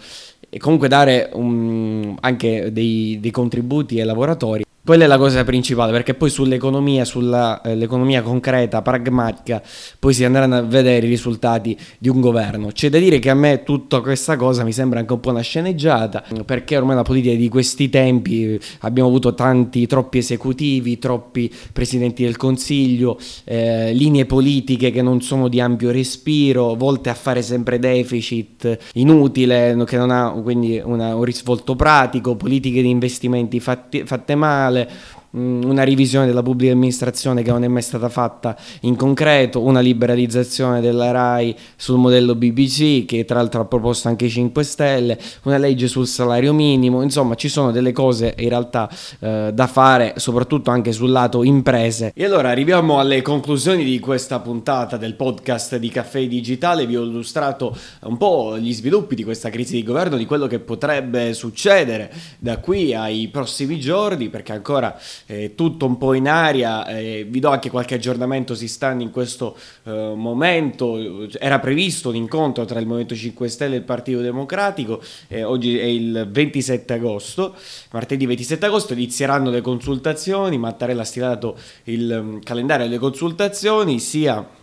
e 0.48 0.58
comunque 0.58 0.88
dare 0.88 1.28
un, 1.34 2.16
anche 2.20 2.72
dei, 2.72 3.18
dei 3.20 3.30
contributi 3.30 4.00
ai 4.00 4.06
lavoratori 4.06 4.64
quella 4.84 5.04
è 5.04 5.06
la 5.06 5.16
cosa 5.16 5.44
principale, 5.44 5.92
perché 5.92 6.14
poi 6.14 6.28
sull'economia, 6.28 7.04
sull'economia 7.04 8.18
eh, 8.18 8.22
concreta, 8.22 8.82
pragmatica, 8.82 9.62
poi 10.00 10.12
si 10.12 10.24
andranno 10.24 10.56
a 10.56 10.62
vedere 10.62 11.06
i 11.06 11.08
risultati 11.08 11.78
di 11.98 12.08
un 12.08 12.20
governo. 12.20 12.66
C'è 12.72 12.90
da 12.90 12.98
dire 12.98 13.20
che 13.20 13.30
a 13.30 13.34
me 13.34 13.62
tutta 13.62 14.00
questa 14.00 14.34
cosa 14.34 14.64
mi 14.64 14.72
sembra 14.72 14.98
anche 14.98 15.12
un 15.12 15.20
po' 15.20 15.30
una 15.30 15.40
sceneggiata, 15.40 16.24
perché 16.44 16.76
ormai 16.76 16.96
la 16.96 17.02
politica 17.02 17.36
di 17.36 17.48
questi 17.48 17.88
tempi 17.90 18.58
abbiamo 18.80 19.08
avuto 19.08 19.34
tanti, 19.34 19.86
troppi 19.86 20.18
esecutivi, 20.18 20.98
troppi 20.98 21.52
presidenti 21.72 22.24
del 22.24 22.36
Consiglio, 22.36 23.20
eh, 23.44 23.92
linee 23.92 24.26
politiche 24.26 24.90
che 24.90 25.00
non 25.00 25.20
sono 25.20 25.46
di 25.46 25.60
ampio 25.60 25.92
respiro, 25.92 26.74
volte 26.74 27.08
a 27.08 27.14
fare 27.14 27.42
sempre 27.42 27.78
deficit 27.78 28.78
inutile, 28.94 29.80
che 29.86 29.96
non 29.96 30.10
ha 30.10 30.30
quindi 30.42 30.82
una, 30.84 31.14
un 31.14 31.22
risvolto 31.22 31.76
pratico, 31.76 32.34
politiche 32.34 32.82
di 32.82 32.90
investimenti 32.90 33.60
fatti, 33.60 34.02
fatte 34.04 34.34
male 34.34 34.70
mm, 34.74 35.21
una 35.32 35.84
revisione 35.84 36.26
della 36.26 36.42
pubblica 36.42 36.72
amministrazione 36.72 37.42
che 37.42 37.50
non 37.50 37.64
è 37.64 37.68
mai 37.68 37.82
stata 37.82 38.08
fatta 38.08 38.56
in 38.80 38.96
concreto, 38.96 39.62
una 39.62 39.80
liberalizzazione 39.80 40.80
della 40.80 41.10
RAI 41.10 41.56
sul 41.76 41.98
modello 41.98 42.34
BBC 42.34 43.06
che 43.06 43.24
tra 43.24 43.36
l'altro 43.36 43.62
ha 43.62 43.64
proposto 43.64 44.08
anche 44.08 44.26
i 44.26 44.30
5 44.30 44.62
Stelle, 44.62 45.18
una 45.44 45.56
legge 45.56 45.88
sul 45.88 46.06
salario 46.06 46.52
minimo, 46.52 47.02
insomma 47.02 47.34
ci 47.34 47.48
sono 47.48 47.70
delle 47.70 47.92
cose 47.92 48.34
in 48.38 48.48
realtà 48.48 48.90
eh, 49.20 49.50
da 49.54 49.66
fare 49.66 50.14
soprattutto 50.16 50.70
anche 50.70 50.92
sul 50.92 51.10
lato 51.10 51.42
imprese. 51.42 52.12
E 52.14 52.24
allora 52.24 52.50
arriviamo 52.50 52.98
alle 52.98 53.22
conclusioni 53.22 53.84
di 53.84 53.98
questa 54.00 54.40
puntata 54.40 54.98
del 54.98 55.14
podcast 55.14 55.76
di 55.76 55.88
Caffè 55.88 56.26
Digitale, 56.26 56.86
vi 56.86 56.96
ho 56.96 57.02
illustrato 57.02 57.74
un 58.02 58.18
po' 58.18 58.58
gli 58.58 58.72
sviluppi 58.74 59.14
di 59.14 59.24
questa 59.24 59.48
crisi 59.48 59.76
di 59.76 59.82
governo, 59.82 60.18
di 60.18 60.26
quello 60.26 60.46
che 60.46 60.58
potrebbe 60.58 61.32
succedere 61.32 62.12
da 62.38 62.58
qui 62.58 62.94
ai 62.94 63.28
prossimi 63.28 63.80
giorni 63.80 64.28
perché 64.28 64.52
ancora 64.52 64.94
è 65.26 65.54
tutto 65.54 65.86
un 65.86 65.98
po' 65.98 66.14
in 66.14 66.28
aria, 66.28 66.86
eh, 66.86 67.26
vi 67.28 67.40
do 67.40 67.50
anche 67.50 67.70
qualche 67.70 67.94
aggiornamento, 67.94 68.54
si 68.54 68.68
stanno 68.68 69.02
in 69.02 69.10
questo 69.10 69.56
eh, 69.84 70.12
momento, 70.14 71.28
era 71.38 71.58
previsto 71.58 72.08
un 72.08 72.16
incontro 72.16 72.64
tra 72.64 72.80
il 72.80 72.86
Movimento 72.86 73.14
5 73.14 73.48
Stelle 73.48 73.74
e 73.74 73.78
il 73.78 73.84
Partito 73.84 74.20
Democratico, 74.20 75.00
eh, 75.28 75.44
oggi 75.44 75.78
è 75.78 75.84
il 75.84 76.28
27 76.30 76.94
agosto, 76.94 77.54
martedì 77.90 78.26
27 78.26 78.66
agosto 78.66 78.92
inizieranno 78.92 79.50
le 79.50 79.60
consultazioni, 79.60 80.58
Mattarella 80.58 81.02
ha 81.02 81.06
stilato 81.06 81.56
il 81.84 82.10
um, 82.10 82.40
calendario 82.40 82.86
delle 82.86 82.98
consultazioni, 82.98 83.98
sia 83.98 84.60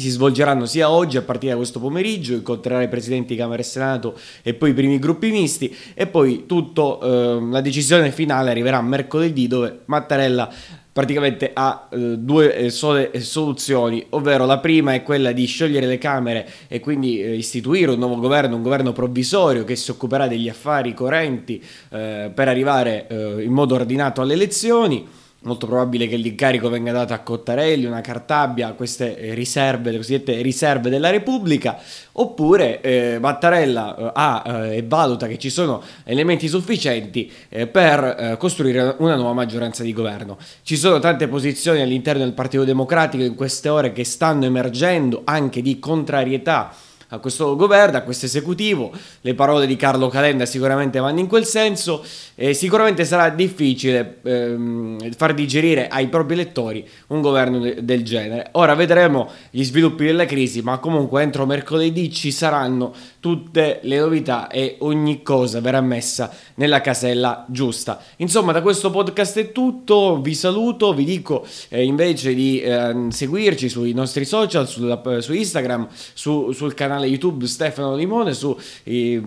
si 0.00 0.10
svolgeranno 0.10 0.66
sia 0.66 0.90
oggi 0.90 1.16
a 1.16 1.22
partire 1.22 1.52
da 1.52 1.58
questo 1.58 1.80
pomeriggio, 1.80 2.34
incontrerà 2.34 2.82
i 2.82 2.88
presidenti 2.88 3.34
di 3.34 3.40
Camera 3.40 3.60
e 3.60 3.64
Senato 3.64 4.18
e 4.42 4.54
poi 4.54 4.70
i 4.70 4.74
primi 4.74 4.98
gruppi 4.98 5.30
misti 5.30 5.74
e 5.94 6.06
poi 6.06 6.44
tutto, 6.46 7.00
eh, 7.00 7.46
la 7.50 7.60
decisione 7.60 8.10
finale 8.12 8.50
arriverà 8.50 8.80
mercoledì 8.82 9.46
dove 9.46 9.80
Mattarella 9.86 10.52
praticamente 10.96 11.50
ha 11.52 11.88
eh, 11.90 12.16
due 12.16 12.56
eh, 12.56 12.70
sole 12.70 13.20
soluzioni, 13.20 14.06
ovvero 14.10 14.46
la 14.46 14.60
prima 14.60 14.94
è 14.94 15.02
quella 15.02 15.32
di 15.32 15.44
sciogliere 15.44 15.84
le 15.84 15.98
Camere 15.98 16.48
e 16.68 16.80
quindi 16.80 17.22
eh, 17.22 17.34
istituire 17.34 17.90
un 17.90 17.98
nuovo 17.98 18.16
governo, 18.16 18.56
un 18.56 18.62
governo 18.62 18.92
provvisorio 18.92 19.64
che 19.64 19.76
si 19.76 19.90
occuperà 19.90 20.26
degli 20.26 20.48
affari 20.48 20.94
correnti 20.94 21.62
eh, 21.90 22.30
per 22.34 22.48
arrivare 22.48 23.06
eh, 23.08 23.42
in 23.42 23.52
modo 23.52 23.74
ordinato 23.74 24.22
alle 24.22 24.32
elezioni 24.32 25.06
molto 25.46 25.66
probabile 25.66 26.08
che 26.08 26.16
l'incarico 26.16 26.68
venga 26.68 26.92
dato 26.92 27.14
a 27.14 27.20
Cottarelli, 27.20 27.86
una 27.86 28.00
Cartabbia, 28.00 28.72
queste 28.72 29.16
eh, 29.16 29.34
riserve, 29.34 29.92
le 29.92 29.98
cosiddette 29.98 30.42
riserve 30.42 30.90
della 30.90 31.10
Repubblica, 31.10 31.78
oppure 32.12 32.80
eh, 32.80 33.18
Mattarella 33.18 33.96
eh, 33.96 34.10
ha 34.12 34.42
eh, 34.46 34.76
e 34.76 34.82
valuta 34.82 35.26
che 35.26 35.38
ci 35.38 35.48
sono 35.48 35.82
elementi 36.04 36.48
sufficienti 36.48 37.30
eh, 37.48 37.66
per 37.66 38.16
eh, 38.18 38.36
costruire 38.36 38.96
una 38.98 39.14
nuova 39.14 39.32
maggioranza 39.32 39.82
di 39.82 39.92
governo. 39.92 40.36
Ci 40.62 40.76
sono 40.76 40.98
tante 40.98 41.28
posizioni 41.28 41.80
all'interno 41.80 42.22
del 42.24 42.32
Partito 42.32 42.64
Democratico 42.64 43.22
in 43.22 43.34
queste 43.34 43.68
ore 43.68 43.92
che 43.92 44.04
stanno 44.04 44.44
emergendo 44.44 45.22
anche 45.24 45.62
di 45.62 45.78
contrarietà 45.78 46.74
a 47.08 47.18
questo 47.18 47.56
governo, 47.56 47.98
a 47.98 48.02
questo 48.02 48.26
esecutivo. 48.26 48.92
Le 49.20 49.34
parole 49.34 49.66
di 49.66 49.76
Carlo 49.76 50.08
Calenda 50.08 50.46
sicuramente 50.46 50.98
vanno 50.98 51.20
in 51.20 51.26
quel 51.26 51.44
senso 51.44 52.04
e 52.34 52.54
sicuramente 52.54 53.04
sarà 53.04 53.30
difficile 53.30 54.18
ehm, 54.22 55.12
far 55.12 55.34
digerire 55.34 55.88
ai 55.88 56.08
propri 56.08 56.34
elettori 56.34 56.86
un 57.08 57.20
governo 57.20 57.58
de- 57.58 57.84
del 57.84 58.04
genere. 58.04 58.48
Ora 58.52 58.74
vedremo 58.74 59.30
gli 59.50 59.62
sviluppi 59.62 60.04
della 60.04 60.24
crisi, 60.24 60.62
ma 60.62 60.78
comunque 60.78 61.22
entro 61.22 61.46
mercoledì 61.46 62.12
ci 62.12 62.30
saranno 62.30 62.92
tutte 63.20 63.80
le 63.82 63.98
novità 63.98 64.48
e 64.48 64.76
ogni 64.80 65.22
cosa 65.22 65.60
verrà 65.60 65.80
messa 65.80 66.30
nella 66.54 66.80
casella 66.80 67.44
giusta. 67.48 68.00
Insomma, 68.16 68.52
da 68.52 68.62
questo 68.62 68.90
podcast 68.90 69.38
è 69.38 69.52
tutto, 69.52 70.20
vi 70.20 70.34
saluto, 70.34 70.92
vi 70.92 71.04
dico 71.04 71.46
eh, 71.68 71.82
invece 71.82 72.34
di 72.34 72.60
eh, 72.60 73.06
seguirci 73.08 73.68
sui 73.68 73.92
nostri 73.92 74.24
social, 74.24 74.68
sulla, 74.68 75.00
su 75.20 75.32
Instagram, 75.32 75.88
su, 76.14 76.52
sul 76.52 76.74
canale 76.74 77.05
canale 77.06 77.08
YouTube 77.08 77.46
Stefano 77.46 77.94
Limone, 77.94 78.34
su 78.34 78.56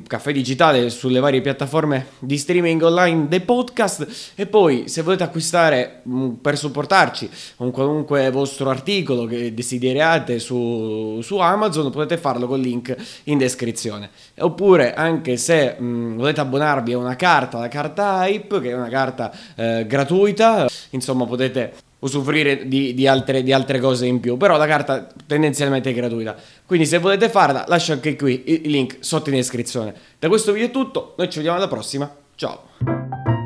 Caffè 0.08 0.32
Digitale, 0.32 0.90
sulle 0.90 1.20
varie 1.20 1.42
piattaforme 1.42 2.08
di 2.20 2.38
streaming 2.38 2.82
online 2.84 3.28
dei 3.28 3.40
podcast 3.42 4.34
e 4.36 4.46
poi 4.46 4.88
se 4.88 5.02
volete 5.02 5.24
acquistare 5.24 6.02
mm, 6.08 6.34
per 6.34 6.58
supportarci 6.58 7.30
un 7.58 7.72
qualunque 7.72 8.30
vostro 8.30 8.70
articolo 8.70 9.26
che 9.26 9.54
desideriate 9.54 10.40
su, 10.40 11.20
su 11.22 11.38
Amazon 11.38 11.90
potete 11.92 12.18
farlo 12.18 12.48
col 12.48 12.60
link 12.60 12.96
in 13.26 13.38
descrizione. 13.38 14.10
Oppure 14.40 14.94
anche 14.94 15.38
se 15.38 15.76
mh, 15.78 15.84
mm, 15.84 16.18
volete 16.18 16.42
abbonarvi 16.42 16.94
a 16.94 16.98
una 16.98 17.16
carta, 17.16 17.60
la 17.60 17.68
carta 17.68 18.28
Hype, 18.28 18.60
che 18.62 18.70
è 18.70 18.74
una 18.74 18.90
carta 18.90 19.32
eh, 19.56 19.86
gratuita, 19.88 20.68
insomma 20.92 21.26
potete 21.26 21.88
usufruire 22.00 22.68
di, 22.68 22.94
di, 22.94 23.08
altre, 23.08 23.44
di, 23.44 23.52
altre, 23.52 23.80
cose 23.80 24.06
in 24.06 24.20
più, 24.20 24.38
però 24.38 24.58
la 24.58 24.68
carta 24.68 25.08
tendenzialmente 25.26 25.90
è 25.90 25.94
gratuita. 25.94 26.36
Quindi 26.66 26.86
se 26.86 26.98
volete 27.00 27.30
farla, 27.30 27.66
lascio 27.68 27.94
anche 27.94 28.16
qui 28.16 28.44
il 28.46 28.70
link 28.70 28.98
sotto 29.00 29.30
in 29.30 29.36
descrizione. 29.36 29.94
Da 30.18 30.28
questo 30.28 30.52
video 30.52 30.68
è 30.68 30.72
tutto, 30.72 31.14
noi 31.18 31.30
ci 31.30 31.38
vediamo 31.38 31.58
alla 31.58 31.68
prossima, 31.68 32.14
ciao! 32.36 33.39